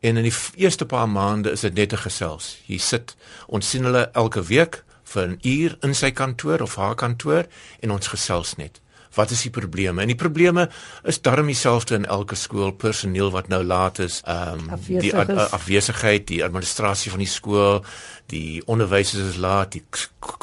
En 0.00 0.16
in 0.16 0.24
die 0.24 0.34
eerste 0.56 0.86
paar 0.86 1.08
maande 1.08 1.50
is 1.50 1.60
dit 1.60 1.74
net 1.74 1.92
'n 1.92 1.96
gesels. 1.96 2.58
Jy 2.66 2.78
sit 2.78 3.16
ons 3.46 3.70
sien 3.70 3.84
hulle 3.84 4.10
elke 4.12 4.42
week 4.42 4.84
vir 5.04 5.28
'n 5.28 5.38
uur 5.42 5.76
in 5.82 5.94
sy 5.94 6.10
kantoor 6.10 6.60
of 6.60 6.76
haar 6.76 6.94
kantoor 6.94 7.46
en 7.80 7.90
ons 7.90 8.06
gesels 8.06 8.56
net 8.56 8.80
wat 9.14 9.30
is 9.30 9.42
die 9.42 9.52
probleme? 9.52 10.02
En 10.02 10.10
die 10.10 10.18
probleme 10.18 10.68
is 11.08 11.20
darm 11.20 11.46
dieselfde 11.50 11.94
in 12.00 12.06
elke 12.06 12.36
skool, 12.38 12.72
personeel 12.72 13.30
wat 13.34 13.48
nou 13.52 13.62
laat 13.64 13.98
is, 13.98 14.20
ehm 14.24 14.68
um, 14.72 14.82
die 14.88 15.14
afwesigheid, 15.14 16.26
die 16.26 16.42
administrasie 16.44 17.10
van 17.10 17.22
die 17.24 17.30
skool, 17.30 17.84
die 18.32 18.62
onderwysers 18.66 19.34
is 19.34 19.40
laat, 19.40 19.72
die 19.72 19.84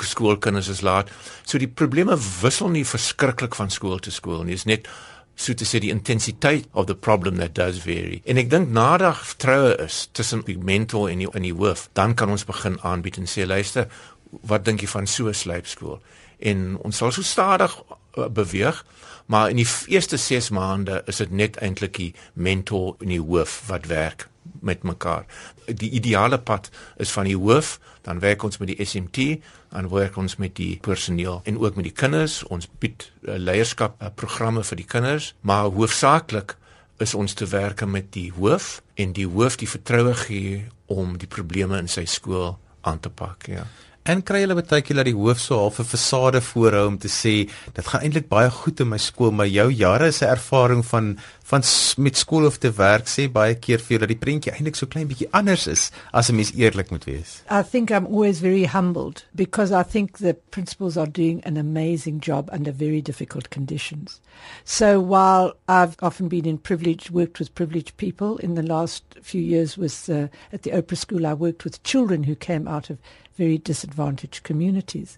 skoolkinders 0.05 0.69
is 0.69 0.81
laat. 0.81 1.09
So 1.43 1.57
die 1.57 1.71
probleme 1.71 2.17
wissel 2.41 2.69
nie 2.69 2.85
verskriklik 2.85 3.55
van 3.55 3.73
skool 3.73 3.99
tot 3.99 4.13
skool 4.13 4.43
nie. 4.43 4.57
Dit 4.59 4.65
is 4.65 4.69
net 4.69 4.91
so 5.39 5.55
te 5.55 5.65
sê 5.65 5.79
die 5.79 5.93
intensiteit 5.93 6.67
of 6.73 6.89
the 6.89 6.95
problem 6.95 7.39
that 7.39 7.55
does 7.55 7.79
vary. 7.85 8.19
En 8.27 8.37
ek 8.41 8.49
dink 8.51 8.73
nadat 8.75 9.21
vertroue 9.31 9.75
is 9.85 10.01
tussen 10.11 10.43
die 10.47 10.57
mentor 10.59 11.07
en 11.09 11.23
die 11.23 11.29
in 11.31 11.47
die 11.47 11.55
hoof, 11.55 11.87
dan 11.95 12.15
kan 12.19 12.31
ons 12.33 12.43
begin 12.47 12.75
aanbied 12.83 13.21
en 13.21 13.29
sê 13.29 13.47
luister, 13.47 13.87
wat 14.49 14.65
dink 14.67 14.83
jy 14.83 14.89
van 14.91 15.07
so 15.07 15.29
'n 15.31 15.33
slypskool? 15.33 16.01
En 16.39 16.77
ons 16.83 16.97
sal 16.97 17.11
so 17.11 17.23
stadig 17.23 17.71
beweeg 18.13 18.83
maar 19.29 19.49
in 19.49 19.55
die 19.55 19.67
eerste 19.87 20.17
6 20.17 20.49
maande 20.49 21.03
is 21.05 21.19
dit 21.21 21.31
net 21.31 21.57
eintlik 21.61 21.97
die 22.01 22.13
mentor 22.33 22.95
en 22.97 23.11
die 23.13 23.21
hoof 23.21 23.59
wat 23.67 23.85
werk 23.85 24.25
met 24.65 24.81
mekaar. 24.83 25.27
Die 25.65 25.89
ideale 25.93 26.39
pad 26.41 26.71
is 26.97 27.11
van 27.13 27.29
die 27.29 27.37
hoof, 27.37 27.75
dan 28.01 28.19
werk 28.19 28.43
ons 28.43 28.57
met 28.57 28.71
die 28.71 28.85
SMT, 28.85 29.37
dan 29.69 29.89
werk 29.93 30.17
ons 30.17 30.39
met 30.41 30.55
die 30.57 30.79
personeel 30.81 31.41
en 31.45 31.59
ook 31.61 31.77
met 31.77 31.85
die 31.85 31.93
kinders. 31.93 32.39
Ons 32.49 32.65
bied 32.81 33.05
uh, 33.21 33.37
leierskap 33.37 34.01
uh, 34.01 34.09
programme 34.15 34.63
vir 34.65 34.81
die 34.81 34.87
kinders, 34.89 35.35
maar 35.45 35.69
hoofsaaklik 35.77 36.57
is 36.97 37.13
ons 37.13 37.37
te 37.37 37.45
werk 37.53 37.85
met 37.85 38.09
die 38.17 38.31
hoof 38.33 38.79
en 38.97 39.13
die 39.13 39.27
hoof 39.29 39.59
die 39.61 39.69
vertroue 39.69 40.17
gee 40.25 40.65
om 40.89 41.19
die 41.21 41.29
probleme 41.29 41.77
in 41.77 41.87
sy 41.87 42.07
skool 42.09 42.55
aan 42.81 42.97
te 42.99 43.13
pak, 43.13 43.45
ja. 43.45 43.69
En 44.07 44.21
kry 44.23 44.39
hulle 44.43 44.55
baie 44.55 44.81
keer 44.81 45.01
dat 45.01 45.09
die 45.09 45.15
hoof 45.15 45.39
so 45.43 45.57
half 45.59 45.79
'n 45.79 45.85
fasade 45.85 46.41
voorhou 46.41 46.87
om 46.87 46.97
te 46.97 47.07
sê 47.07 47.49
dit 47.75 47.87
gaan 47.87 48.01
eintlik 48.01 48.29
baie 48.29 48.49
goed 48.49 48.79
in 48.79 48.89
my 48.89 48.97
skool, 48.97 49.31
maar 49.31 49.47
jou 49.47 49.69
jare 49.71 50.11
se 50.11 50.25
ervaring 50.25 50.85
van 50.85 51.17
van 51.49 51.63
met 51.97 52.17
skool 52.17 52.45
of 52.45 52.57
te 52.61 52.69
werk 52.77 53.07
sê 53.09 53.25
baie 53.33 53.55
keer 53.57 53.81
vir 53.81 54.03
dat 54.03 54.11
die 54.11 54.19
prentjie 54.21 54.51
eintlik 54.53 54.77
so 54.77 54.85
klein 54.85 55.07
bietjie 55.09 55.29
anders 55.39 55.65
is 55.67 55.89
as 56.13 56.29
'n 56.29 56.35
mens 56.35 56.53
eerlik 56.53 56.91
moet 56.91 57.05
wees. 57.05 57.41
I 57.49 57.63
think 57.63 57.89
I'm 57.89 58.05
always 58.05 58.39
very 58.39 58.65
humbled 58.65 59.25
because 59.33 59.71
I 59.71 59.83
think 59.83 60.17
the 60.17 60.35
principals 60.51 60.97
are 60.97 61.09
doing 61.09 61.41
an 61.45 61.57
amazing 61.57 62.21
job 62.21 62.49
under 62.51 62.71
very 62.71 63.01
difficult 63.01 63.49
conditions. 63.49 64.21
So 64.63 64.99
while 64.99 65.53
I've 65.67 65.95
often 66.01 66.27
been 66.27 66.45
in 66.45 66.57
privileged 66.57 67.09
worked 67.09 67.39
with 67.39 67.55
privileged 67.55 67.97
people 67.97 68.37
in 68.37 68.55
the 68.55 68.67
last 68.75 69.03
few 69.21 69.41
years 69.41 69.77
with 69.77 70.09
uh, 70.09 70.27
at 70.53 70.61
the 70.61 70.71
Oprah 70.71 70.97
School 70.97 71.25
I 71.25 71.33
worked 71.33 71.63
with 71.63 71.83
children 71.83 72.23
who 72.23 72.35
came 72.35 72.67
out 72.67 72.89
of 72.89 72.97
very 73.37 73.57
disadvantaged 73.57 74.43
communities. 74.43 75.17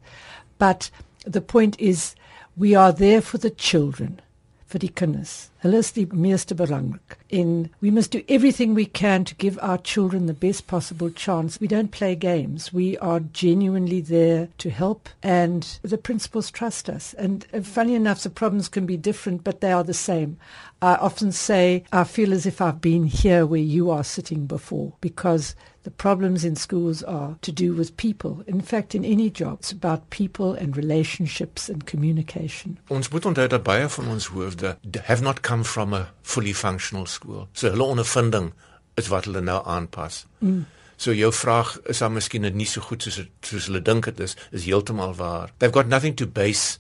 But 0.58 0.92
the 1.26 1.42
point 1.42 1.80
is, 1.80 2.16
we 2.56 2.76
are 2.76 2.92
there 2.92 3.22
for 3.22 3.38
the 3.38 3.50
children, 3.50 4.22
for 4.66 4.78
the 4.78 4.88
kinders. 4.88 5.50
Hulle 5.62 5.77
is 5.77 5.94
die 5.94 6.08
meeste 6.12 6.56
belangrik. 6.56 7.18
En 7.30 7.70
we 7.82 7.91
must 7.91 8.12
do 8.12 8.24
everything 8.27 8.74
we 8.74 8.86
can 8.86 9.24
to 9.24 9.36
give 9.38 9.60
our 9.62 9.77
children 9.77 10.25
the 10.25 10.34
best 10.34 10.65
possible 10.65 11.12
chance. 11.13 11.60
We 11.60 11.68
don't 11.68 11.91
play 11.91 12.15
games. 12.15 12.74
We 12.74 12.98
are 12.98 13.22
genuinely 13.32 14.01
there 14.01 14.48
to 14.58 14.70
help 14.70 15.08
and 15.22 15.80
the 15.84 15.98
principals 15.98 16.50
trust 16.50 16.89
us. 16.89 17.13
And 17.13 17.46
uh, 17.53 17.62
funny 17.62 17.94
enough 17.94 18.24
the 18.24 18.32
problems 18.32 18.70
can 18.70 18.88
be 18.88 18.98
different 18.98 19.44
but 19.44 19.62
they 19.62 19.72
are 19.72 19.84
the 19.84 19.94
same. 19.94 20.38
I 20.82 20.96
often 20.96 21.32
say 21.32 21.84
I 21.91 22.06
feel 22.06 22.34
as 22.34 22.48
if 22.48 22.60
I've 22.60 22.82
been 22.82 23.06
here 23.06 23.46
where 23.46 23.62
you 23.62 23.91
are 23.91 24.03
sitting 24.03 24.48
before 24.48 24.94
because 25.00 25.56
the 25.84 25.91
problems 25.91 26.46
in 26.46 26.56
schools 26.56 27.03
are 27.03 27.38
to 27.41 27.51
do 27.51 27.74
with 27.74 27.98
people. 27.98 28.44
In 28.48 28.62
fact, 28.62 28.94
in 28.94 29.03
any 29.03 29.30
job, 29.30 29.60
it's 29.60 29.72
about 29.72 30.10
people 30.10 30.53
and 30.53 30.77
relationships 30.77 31.70
and 31.70 31.86
communication. 31.86 32.77
Ons 32.88 33.10
moet 33.10 33.25
onthou 33.25 33.48
dat 33.48 33.63
baie 33.63 33.89
van 33.89 34.08
ons 34.08 34.27
hoofde 34.34 34.77
have 35.03 35.24
not 35.24 35.41
come 35.51 35.63
from 35.65 35.93
a 35.93 36.08
fully 36.22 36.53
functional 36.53 37.05
school. 37.05 37.50
So 37.53 37.72
hulle 37.74 37.84
ondervinding 37.84 38.53
is 38.96 39.10
wat 39.12 39.25
hulle 39.27 39.41
nou 39.43 39.60
aanpas. 39.67 40.24
Mm. 40.39 40.62
So 40.96 41.12
jou 41.12 41.31
vraag 41.36 41.74
is 41.91 42.00
dan 42.00 42.13
miskien 42.15 42.46
net 42.46 42.55
nie 42.55 42.67
so 42.70 42.84
goed 42.88 43.03
soos 43.03 43.17
soos 43.43 43.67
hulle 43.67 43.81
dink 43.84 44.08
dit 44.08 44.22
is, 44.24 44.38
is 44.55 44.67
heeltemal 44.70 45.17
waar. 45.20 45.51
They've 45.60 45.75
got 45.75 45.91
nothing 45.91 46.15
to 46.22 46.27
base 46.27 46.77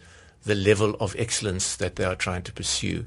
the 0.47 0.55
level 0.55 0.95
of 1.03 1.17
excellence 1.19 1.75
that 1.83 1.97
they 1.97 2.07
are 2.07 2.15
trying 2.15 2.45
to 2.47 2.53
pursue. 2.53 3.03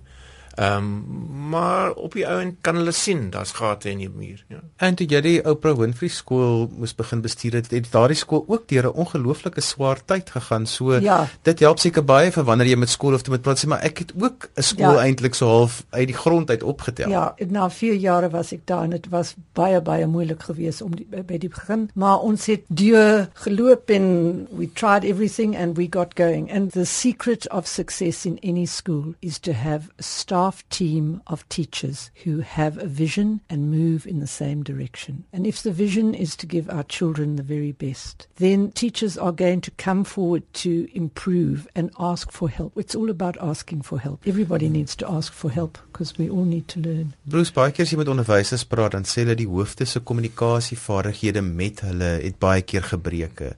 Ehm 0.54 0.76
um, 0.76 1.23
maar 1.49 1.92
op 1.92 2.12
die 2.12 2.26
ouend 2.28 2.54
kan 2.61 2.76
hulle 2.76 2.92
sien 2.92 3.30
daar's 3.30 3.50
gate 3.52 3.90
in 3.90 3.99
die 3.99 4.08
muur, 4.11 4.44
ja. 4.49 4.61
En 4.76 4.94
toe 4.94 5.06
jy 5.06 5.20
die 5.20 5.44
Oprah 5.50 5.76
Winfrey 5.78 6.08
skool 6.08 6.68
moes 6.78 6.94
begin 6.94 7.20
bestuur 7.20 7.52
het, 7.52 7.70
het 7.70 7.87
daardie 7.92 8.16
skool 8.16 8.44
ook 8.49 8.68
deur 8.68 8.84
'n 8.87 8.92
ongelooflike 9.04 9.61
swaar 9.61 9.99
tyd 10.04 10.30
gegaan. 10.30 10.66
So 10.66 10.94
Ja. 10.99 11.28
dit 11.42 11.58
help 11.61 11.78
seker 11.78 12.04
baie 12.04 12.30
vir 12.32 12.44
wanneer 12.44 12.66
jy 12.66 12.76
met 12.76 12.88
skool 12.88 13.14
of 13.14 13.23
te 13.23 13.30
met 13.30 13.42
praat 13.42 13.58
sê 13.64 13.68
maar 13.68 13.82
ek 13.82 13.99
het 13.99 14.12
ook 14.20 14.49
'n 14.56 14.62
skool 14.62 14.94
Ja. 14.94 15.02
eintlik 15.04 15.34
so 15.34 15.46
half 15.46 15.84
uit 15.90 16.06
die 16.06 16.16
grond 16.16 16.50
uit 16.50 16.62
opgetel. 16.62 17.08
Ja, 17.11 17.34
na 17.49 17.70
4 17.70 17.94
jare 17.94 18.30
was 18.30 18.52
ek 18.52 18.61
daar 18.66 18.82
en 18.84 18.90
dit 18.90 19.08
was 19.08 19.34
baie 19.52 19.80
baie 19.80 20.06
moeilik 20.06 20.42
geweest 20.42 20.82
om 20.82 20.96
die, 20.96 21.06
by 21.26 21.38
die 21.38 21.49
begin, 21.49 21.90
maar 21.94 22.18
ons 22.18 22.46
het 22.46 22.61
deur 22.68 23.28
geloop 23.34 23.90
en 23.90 24.46
we 24.50 24.73
tried 24.73 25.04
everything 25.04 25.56
and 25.56 25.76
we 25.76 25.87
got 25.90 26.12
going. 26.14 26.52
And 26.52 26.73
the 26.73 26.84
secret 26.84 27.50
of 27.50 27.66
success 27.66 28.25
in 28.26 28.38
any 28.42 28.66
school 28.66 29.14
is 29.20 29.38
to 29.38 29.52
have 29.52 29.88
a 29.99 30.02
staff 30.45 30.69
team 30.69 31.23
of 31.27 31.49
teachers 31.49 32.11
who 32.25 32.41
have 32.41 32.77
a 32.77 32.87
vision 32.87 33.41
and 33.49 33.71
move 33.71 34.07
in 34.07 34.21
the 34.21 34.27
same 34.27 34.63
direction. 34.63 35.25
And 35.33 35.47
if 35.47 35.63
the 35.63 35.73
vision 35.73 36.13
is 36.13 36.37
to 36.37 36.47
give 36.47 36.69
our 36.69 36.83
children 36.83 37.37
the 37.37 37.43
very 37.43 37.73
best, 37.73 38.27
then 38.37 38.71
teachers 38.73 39.17
are 39.17 39.33
going 39.33 39.63
to 39.63 39.71
come 39.71 40.05
forward 40.05 40.43
to 40.65 40.87
improve 40.93 41.67
and 41.75 41.91
ask 41.99 42.31
for 42.31 42.51
help. 42.51 42.77
It's 42.77 42.95
all 42.95 43.09
about 43.09 43.39
asking 43.41 43.83
for 43.83 43.99
help. 43.99 44.21
Everybody 44.27 44.69
needs 44.69 44.95
to 44.97 45.11
ask 45.11 45.33
for 45.33 45.51
help 45.51 45.79
because 45.87 46.19
we 46.19 46.29
all 46.29 46.45
need 46.45 46.69
to 46.69 46.81
learn. 46.81 47.15
Bruce 47.25 47.51
baie 47.51 47.73
keer 47.73 47.89
as 47.89 47.95
jy 47.95 48.03
met 48.03 48.13
onderwysers 48.13 48.67
praat 48.69 48.99
dan 48.99 49.09
sê 49.09 49.25
hulle 49.25 49.39
die 49.41 49.49
hoofde 49.49 49.89
se 49.89 50.05
kommunikasievaardighede 50.05 51.41
met 51.41 51.81
hulle 51.89 52.19
het 52.21 52.37
baie 52.37 52.61
keer 52.69 52.85
gebreke. 52.93 53.55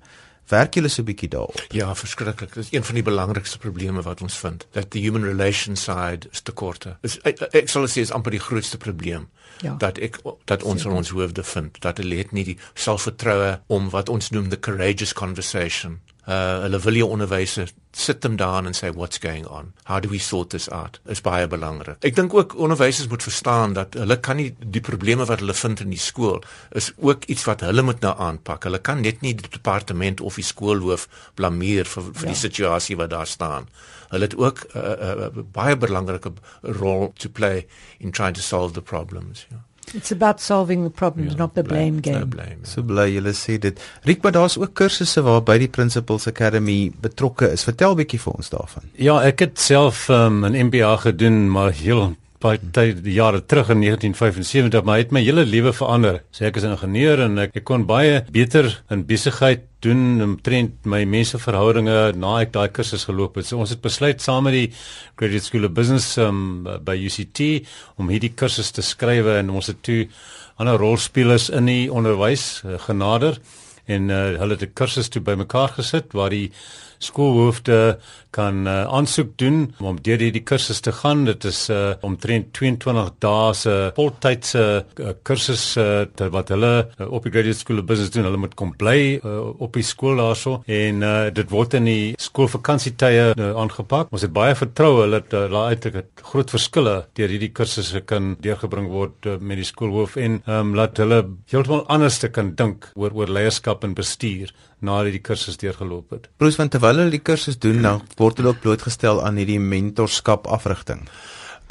Werk 0.48 0.74
julle 0.74 0.88
so 0.88 1.02
'n 1.02 1.04
bietjie 1.04 1.28
daarop? 1.28 1.64
Ja, 1.68 1.94
verskriklik. 1.94 2.54
Dit 2.54 2.64
is 2.64 2.72
een 2.72 2.84
van 2.84 2.94
die 2.94 3.02
belangrikste 3.02 3.58
probleme 3.58 4.02
wat 4.02 4.22
ons 4.22 4.38
vind, 4.38 4.66
dat 4.70 4.92
die 4.92 5.02
human 5.02 5.24
relation 5.24 5.76
side 5.76 6.28
is 6.30 6.40
tekorte. 6.40 6.96
Is 7.00 7.18
ek, 7.22 7.40
ek 7.40 7.68
sal 7.68 7.86
sê 7.86 8.00
is 8.00 8.12
amper 8.12 8.30
die 8.30 8.40
grootste 8.40 8.76
probleem. 8.76 9.28
Ja. 9.60 9.74
Dat 9.78 9.98
ek 9.98 10.18
dat 10.44 10.62
ons 10.62 10.84
in 10.84 10.90
ons 10.90 11.08
hoofde 11.08 11.42
vind 11.42 11.80
dat 11.80 11.96
hulle 11.96 12.16
het 12.16 12.32
nie 12.32 12.44
die 12.44 12.58
selfvertroue 12.74 13.60
om 13.66 13.90
wat 13.90 14.08
ons 14.08 14.30
noem 14.30 14.48
the 14.48 14.58
courageous 14.58 15.12
conversation. 15.12 16.00
Uh 16.26 16.62
hulle 16.64 16.78
wil 16.82 16.96
jou 16.98 17.06
onderwyse 17.14 17.68
sit 17.92 18.20
them 18.20 18.36
down 18.36 18.66
and 18.66 18.74
say 18.76 18.90
what's 18.90 19.18
going 19.18 19.46
on. 19.46 19.72
How 19.84 20.00
do 20.00 20.08
we 20.08 20.18
sort 20.18 20.50
this 20.50 20.68
out? 20.70 20.98
Is 21.06 21.20
baie 21.22 21.46
belangrik. 21.46 21.96
Ek 22.04 22.16
dink 22.16 22.34
ook 22.34 22.56
onderwysers 22.58 23.06
moet 23.08 23.22
verstaan 23.22 23.72
dat 23.72 23.94
hulle 23.94 24.16
kan 24.20 24.36
nie 24.36 24.48
die 24.58 24.80
probleme 24.80 25.24
wat 25.24 25.38
hulle 25.38 25.54
vind 25.54 25.80
in 25.80 25.90
die 25.94 25.98
skool 26.02 26.42
is 26.74 26.90
ook 26.98 27.24
iets 27.30 27.44
wat 27.46 27.60
hulle 27.60 27.82
moet 27.82 28.00
nou 28.02 28.14
aanpak. 28.18 28.64
Hulle 28.66 28.78
kan 28.82 29.00
net 29.06 29.22
nie 29.22 29.34
die 29.38 29.48
departement 29.50 30.20
of 30.20 30.34
die 30.34 30.44
skoolhoof 30.44 31.06
blameer 31.38 31.86
vir 31.86 32.02
vir 32.10 32.26
Ja. 32.26 32.32
die 32.34 32.40
situasie 32.42 32.96
wat 32.96 33.10
daar 33.10 33.26
staan. 33.26 33.68
Hulle 34.10 34.26
het 34.26 34.36
ook 34.36 34.66
'n 34.74 34.78
uh, 34.78 34.82
uh, 34.82 35.30
uh, 35.36 35.42
baie 35.52 35.76
belangrike 35.76 36.32
rol 36.62 37.12
to 37.18 37.28
play 37.28 37.66
in 37.98 38.10
trying 38.10 38.34
to 38.34 38.42
solve 38.42 38.74
the 38.74 38.82
problems. 38.82 39.46
Ja. 39.50 39.62
It's 39.94 40.10
about 40.12 40.40
solving 40.40 40.82
the 40.84 40.90
problems, 40.90 41.32
Ja, 41.32 41.38
not 41.38 41.54
the 41.54 41.62
blame 41.62 42.00
No 42.00 42.00
game. 42.02 42.26
blame. 42.26 42.56
Ja. 42.62 42.66
So 42.68 42.82
bly 42.82 43.12
julle 43.14 43.32
sê 43.32 43.58
dit. 43.58 43.80
Riek, 44.02 44.22
maar 44.22 44.32
daar's 44.32 44.58
ook 44.58 44.74
kursusse 44.74 45.22
waarby 45.22 45.58
die 45.58 45.68
Principals 45.68 46.26
Academy 46.26 46.92
betrokke 47.00 47.52
is. 47.52 47.64
Vertel 47.64 47.94
bietjie 47.94 48.20
vir 48.20 48.32
ons 48.32 48.50
daarvan. 48.50 48.82
Ja, 48.94 49.20
ek 49.22 49.38
het 49.40 49.58
self 49.58 50.08
um, 50.08 50.44
'n 50.44 50.66
MBA 50.66 50.96
gedoen, 50.96 51.50
maar 51.50 51.70
heel 51.72 52.16
baie 52.46 52.60
tyd 52.72 53.02
jare 53.10 53.42
terug 53.48 53.72
in 53.74 53.82
1975, 53.82 54.84
maar 54.86 55.00
het 55.00 55.12
my 55.14 55.22
hele 55.24 55.44
lewe 55.46 55.72
verander. 55.74 56.20
So 56.30 56.44
ek 56.46 56.56
is 56.56 56.64
'n 56.64 56.76
ingenieur 56.76 57.20
en 57.20 57.38
ek, 57.38 57.56
ek 57.56 57.64
kon 57.64 57.86
baie 57.86 58.24
beter 58.30 58.82
in 58.90 59.04
besigheid 59.06 59.66
doen 59.80 60.22
omtrent 60.22 60.84
my 60.84 61.04
menseverhoudinge 61.04 62.16
na 62.16 62.40
ek 62.40 62.52
daai 62.52 62.68
kursus 62.68 63.04
geloop 63.04 63.36
het. 63.36 63.46
So 63.46 63.58
ons 63.58 63.70
het 63.70 63.82
besluit 63.82 64.22
saam 64.22 64.44
met 64.44 64.52
die 64.52 64.72
Graduate 65.16 65.44
School 65.44 65.64
of 65.64 65.72
Business 65.72 66.16
um, 66.18 66.64
by 66.84 66.96
UCT 66.96 67.66
om 67.98 68.08
hierdie 68.08 68.34
kursus 68.34 68.70
te 68.70 68.82
skrywe 68.82 69.38
en 69.38 69.50
ons 69.50 69.66
het 69.66 69.82
toe 69.82 70.08
ander 70.56 70.78
rolspelers 70.78 71.50
in 71.50 71.66
die 71.66 71.92
onderwys 71.92 72.62
uh, 72.64 72.78
genader 72.78 73.38
en 73.86 74.10
uh, 74.10 74.38
hulle 74.40 74.56
het 74.56 74.62
'n 74.62 74.72
kursus 74.74 75.08
toe 75.08 75.22
bymekaar 75.22 75.68
gesit 75.78 76.12
waar 76.12 76.30
die 76.30 76.50
skoolhoofde 76.98 77.98
kan 78.36 78.66
uh, 78.68 78.84
aansoek 78.92 79.32
doen 79.40 79.62
om 79.80 79.96
deur 80.04 80.20
hierdie 80.20 80.44
kursus 80.44 80.82
te 80.84 80.92
gaan. 80.92 81.24
Dit 81.28 81.46
is 81.48 81.66
uh, 81.72 81.94
omtrent 82.04 82.52
22 82.56 83.12
dae 83.24 83.54
se 83.56 83.74
voltydse 83.96 84.64
uh, 84.84 85.14
kursus 85.26 85.64
uh, 85.80 86.04
wat 86.34 86.52
hulle 86.52 86.72
uh, 86.84 87.08
op 87.08 87.24
die 87.24 87.32
Graduate 87.32 87.62
School 87.62 87.80
of 87.80 87.88
Business 87.88 88.12
doen. 88.14 88.28
Hulle 88.28 88.40
moet 88.42 88.56
kom 88.58 88.74
bly 88.76 88.98
uh, 89.16 89.38
op 89.62 89.78
die 89.78 89.86
skool 89.86 90.20
daarso 90.20 90.58
en 90.66 91.00
uh, 91.06 91.14
dit 91.34 91.52
word 91.52 91.78
in 91.80 91.88
die 91.88 92.12
skoolvakansietye 92.20 93.30
uh, 93.32 93.50
aangepak. 93.62 94.12
Ons 94.12 94.26
het 94.26 94.34
baie 94.36 94.56
vertroue 94.58 95.08
dat 95.16 95.32
uh, 95.32 95.46
daar 95.52 95.72
uiteindelik 95.72 96.24
groot 96.32 96.52
verskille 96.52 96.96
deur 97.16 97.32
hierdie 97.32 97.52
kursusse 97.56 98.04
kan 98.08 98.34
deurgebring 98.44 98.90
word 98.92 99.30
uh, 99.30 99.38
met 99.40 99.62
die 99.62 99.68
skoolhoof 99.68 100.18
en 100.20 100.40
um, 100.44 100.74
laat 100.76 101.00
hulle 101.00 101.22
heeltemal 101.52 101.86
anders 101.92 102.20
te 102.20 102.32
kan 102.32 102.52
dink 102.58 102.90
oor 102.96 103.14
oor 103.16 103.32
leierskap 103.32 103.84
en 103.86 103.96
bestuur 103.96 104.52
nadat 104.78 105.14
die 105.16 105.22
kursus 105.24 105.56
deurgeloop 105.56 106.10
het. 106.10 106.28
Bruce, 106.36 106.60
want 106.60 106.74
terwyl 106.74 107.00
hulle 107.00 107.14
die 107.14 107.22
kursus 107.22 107.58
doen, 107.58 107.80
dan 107.82 108.02
word 108.20 108.40
hulle 108.40 108.52
ook 108.54 108.60
blootgestel 108.64 109.22
aan 109.24 109.40
hierdie 109.40 109.60
mentorskap 109.60 110.46
afrigting. 110.46 111.06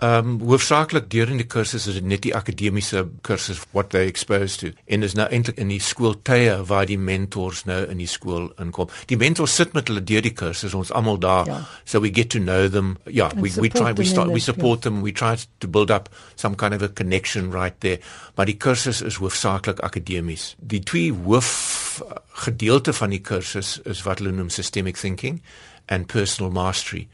Ehm 0.04 0.28
um, 0.28 0.40
hoofsaaklik 0.44 1.14
in 1.14 1.38
die 1.38 1.48
kursus 1.48 1.88
is 1.88 1.94
dit 1.96 2.04
net 2.04 2.22
die 2.22 2.34
akademiese 2.36 3.06
kursus 3.22 3.62
what 3.72 3.90
they 3.90 4.08
exposed 4.08 4.60
to. 4.60 4.72
En 4.86 5.00
dis 5.00 5.14
nou 5.16 5.28
eintlik 5.32 5.58
in 5.58 5.70
die 5.72 5.80
skooltye 5.80 6.58
waar 6.68 6.86
die 6.86 6.98
mentors 7.00 7.64
nou 7.66 7.78
in 7.88 7.98
die 7.98 8.08
skool 8.08 8.50
inkom. 8.60 8.90
Die 9.08 9.16
mentors 9.18 9.56
sit 9.56 9.74
met 9.74 9.88
hulle 9.88 10.04
deur 10.04 10.22
die 10.22 10.34
kursus, 10.34 10.76
ons 10.76 10.92
almal 10.92 11.18
daar. 11.18 11.48
Ja. 11.48 11.62
So 11.86 12.02
we 12.02 12.12
get 12.12 12.30
to 12.30 12.40
know 12.40 12.68
them. 12.68 12.98
Yeah, 13.06 13.32
And 13.32 13.42
we 13.42 13.54
we 13.56 13.70
try 13.70 13.94
we 13.94 14.04
start 14.04 14.34
we 14.34 14.40
support 14.40 14.82
them. 14.82 15.02
We 15.02 15.14
try 15.14 15.38
to 15.60 15.68
build 15.68 15.92
up 15.92 16.10
some 16.36 16.56
kind 16.56 16.74
of 16.74 16.82
a 16.82 16.90
connection 16.90 17.52
right 17.52 17.80
there. 17.80 18.00
Maar 18.36 18.46
die 18.46 18.58
kursus 18.58 19.02
is 19.02 19.16
hoofsaaklik 19.16 19.80
akademies. 19.80 20.56
Die 20.60 20.84
twee 20.84 21.14
hoof 21.14 22.04
gedeelte 22.44 22.94
van 22.94 23.10
die 23.10 23.22
kursus 23.22 23.80
is 23.86 24.04
wat 24.04 24.20
hulle 24.20 24.36
noem 24.36 24.50
systemic 24.50 24.98
thinking 24.98 25.42
and 25.88 26.08
personal 26.08 26.52
mastery. 26.52 27.08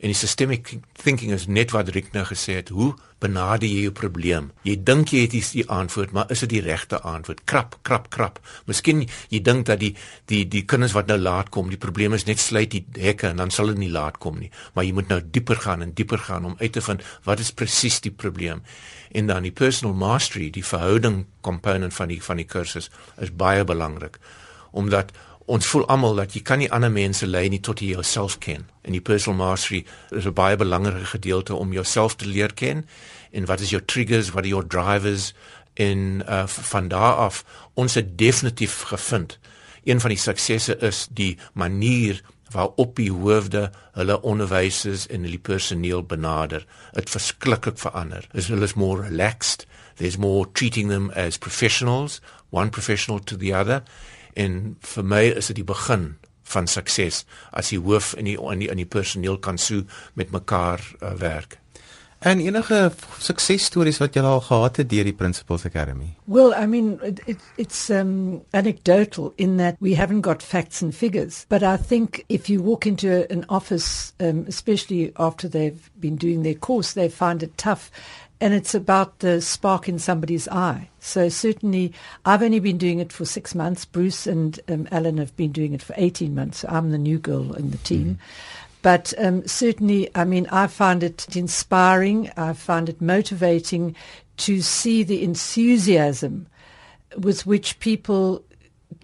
En 0.00 0.08
die 0.08 0.16
systemic 0.16 0.70
thinking 0.96 1.34
is 1.36 1.44
net 1.44 1.74
wat 1.76 1.90
Rick 1.92 2.14
nou 2.14 2.22
gesê 2.24 2.54
het, 2.56 2.70
hoe 2.72 2.94
benader 3.20 3.68
jy 3.68 3.82
jou 3.84 3.92
probleem? 3.92 4.46
Jy 4.64 4.78
dink 4.88 5.12
jy 5.12 5.26
het 5.26 5.34
die, 5.34 5.42
die 5.58 5.64
antwoord, 5.68 6.14
maar 6.16 6.30
is 6.32 6.40
dit 6.46 6.54
die 6.54 6.62
regte 6.64 7.02
antwoord? 7.04 7.42
Krap, 7.50 7.76
krap, 7.84 8.08
krap. 8.14 8.40
Miskien 8.70 9.04
jy 9.04 9.42
dink 9.44 9.66
dat 9.68 9.82
die 9.84 9.92
die 10.32 10.46
die 10.48 10.64
kinders 10.64 10.96
wat 10.96 11.12
nou 11.12 11.18
laat 11.20 11.52
kom, 11.52 11.68
die 11.68 11.80
probleem 11.80 12.16
is 12.16 12.24
net 12.24 12.40
sluit 12.40 12.72
die 12.72 12.84
hekke 12.96 13.28
en 13.28 13.44
dan 13.44 13.52
sal 13.52 13.68
hulle 13.68 13.82
nie 13.82 13.92
laat 13.92 14.16
kom 14.24 14.40
nie. 14.40 14.48
Maar 14.72 14.88
jy 14.88 14.96
moet 14.96 15.12
nou 15.12 15.20
dieper 15.36 15.60
gaan 15.66 15.84
en 15.84 15.92
dieper 15.92 16.24
gaan 16.30 16.48
om 16.48 16.56
uit 16.62 16.72
te 16.72 16.84
vind 16.88 17.04
wat 17.28 17.44
is 17.44 17.52
presies 17.52 18.00
die 18.00 18.14
probleem. 18.24 18.64
En 19.12 19.28
dan 19.28 19.44
die 19.44 19.52
personal 19.52 19.92
mastery, 19.92 20.48
die 20.48 20.64
verhouding 20.64 21.26
component 21.44 21.92
van 21.92 22.08
die 22.08 22.22
van 22.24 22.40
die 22.40 22.48
kursus 22.48 22.88
is 23.20 23.36
baie 23.36 23.68
belangrik 23.68 24.16
omdat 24.70 25.10
ons 25.50 25.66
voel 25.66 25.86
almal 25.90 26.14
dat 26.14 26.34
jy 26.36 26.42
kan 26.46 26.60
nie 26.62 26.70
ander 26.70 26.92
mense 26.94 27.26
lei 27.26 27.48
nie 27.50 27.60
tot 27.66 27.80
jy 27.82 27.90
jouself 27.96 28.36
ken. 28.38 28.68
En 28.86 28.94
die 28.94 29.02
personal 29.02 29.38
mastery 29.38 29.84
is 30.14 30.26
'n 30.26 30.34
baie 30.34 30.56
belangrike 30.56 31.10
gedeelte 31.16 31.54
om 31.54 31.72
jouself 31.72 32.14
te 32.16 32.26
leer 32.26 32.54
ken 32.54 32.86
en 33.32 33.46
wat 33.46 33.60
is 33.60 33.70
jou 33.70 33.82
triggers, 33.84 34.30
wat 34.30 34.44
is 34.44 34.50
jou 34.50 34.66
drivers 34.66 35.34
en 35.74 36.22
uh, 36.28 36.46
van 36.46 36.88
daar 36.88 37.14
af 37.14 37.44
ons 37.74 37.94
het 37.94 38.18
definitief 38.18 38.82
gevind. 38.82 39.38
Een 39.84 40.00
van 40.00 40.10
die 40.10 40.18
suksesse 40.18 40.76
is 40.78 41.08
die 41.10 41.38
manier 41.54 42.22
waarop 42.50 42.96
die 42.96 43.12
hoofde 43.12 43.70
hulle 43.92 44.22
onderwysers 44.22 45.06
en 45.06 45.22
hulle 45.22 45.38
personeel 45.38 46.02
benader. 46.02 46.66
Dit 46.92 47.10
verskriklik 47.10 47.78
verander. 47.78 48.26
Is 48.32 48.48
hulle 48.48 48.64
is 48.64 48.74
more 48.74 49.02
relaxed. 49.02 49.66
There's 49.94 50.16
more 50.16 50.46
treating 50.52 50.88
them 50.88 51.10
as 51.10 51.38
professionals, 51.38 52.20
one 52.50 52.70
professional 52.70 53.18
to 53.18 53.36
the 53.36 53.54
other 53.54 53.82
en 54.34 54.76
vir 54.94 55.04
my 55.04 55.22
is 55.30 55.50
dit 55.52 55.62
die 55.62 55.66
begin 55.66 56.14
van 56.50 56.66
sukses 56.66 57.24
as 57.52 57.70
die 57.70 57.80
hoof 57.80 58.14
en 58.18 58.28
die 58.28 58.36
in 58.38 58.64
die, 58.64 58.70
in 58.70 58.82
die 58.82 58.88
personeel 58.88 59.38
kan 59.38 59.58
so 59.58 59.82
met 60.14 60.32
mekaar 60.34 60.82
uh, 61.00 61.14
werk. 61.20 61.60
En 62.20 62.40
enige 62.40 62.92
suksesstories 63.18 63.96
wat 63.98 64.14
jy 64.14 64.20
al 64.28 64.42
gehad 64.44 64.76
het 64.76 64.90
deur 64.90 65.06
die 65.08 65.16
Principals 65.16 65.64
Academy? 65.64 66.10
Well, 66.28 66.52
I 66.52 66.66
mean, 66.66 66.98
it, 67.02 67.22
it, 67.24 67.38
it's 67.56 67.88
um, 67.88 68.42
anecdotal 68.52 69.32
in 69.36 69.56
that 69.56 69.76
we 69.80 69.94
haven't 69.94 70.20
got 70.20 70.42
facts 70.42 70.82
and 70.82 70.94
figures. 70.94 71.46
But 71.48 71.62
I 71.62 71.78
think 71.78 72.24
if 72.28 72.50
you 72.50 72.62
walk 72.62 72.84
into 72.84 73.24
an 73.30 73.46
office, 73.48 74.12
um, 74.20 74.44
especially 74.46 75.14
after 75.16 75.48
they've 75.48 75.90
been 75.98 76.16
doing 76.16 76.42
their 76.42 76.54
course, 76.54 76.92
they 76.92 77.08
find 77.08 77.42
it 77.42 77.56
tough. 77.56 77.90
And 78.40 78.54
it's 78.54 78.74
about 78.74 79.18
the 79.18 79.42
spark 79.42 79.88
in 79.88 79.98
somebody's 79.98 80.48
eye. 80.48 80.88
So 80.98 81.28
certainly, 81.28 81.92
I've 82.24 82.42
only 82.42 82.60
been 82.60 82.78
doing 82.78 82.98
it 82.98 83.12
for 83.12 83.26
six 83.26 83.54
months. 83.54 83.84
Bruce 83.84 84.26
and 84.26 84.58
um, 84.68 84.88
Alan 84.90 85.18
have 85.18 85.36
been 85.36 85.52
doing 85.52 85.74
it 85.74 85.82
for 85.82 85.94
18 85.98 86.34
months. 86.34 86.58
So 86.58 86.68
I'm 86.68 86.90
the 86.90 86.98
new 86.98 87.18
girl 87.18 87.52
in 87.52 87.70
the 87.70 87.78
team. 87.78 88.18
But 88.82 89.12
um, 89.18 89.46
certainly, 89.46 90.08
I 90.14 90.24
mean, 90.24 90.46
I 90.50 90.66
find 90.66 91.02
it 91.02 91.36
inspiring. 91.36 92.30
I 92.36 92.54
find 92.54 92.88
it 92.88 93.00
motivating 93.00 93.94
to 94.38 94.62
see 94.62 95.02
the 95.02 95.22
enthusiasm 95.22 96.46
with 97.18 97.44
which 97.44 97.78
people 97.78 98.42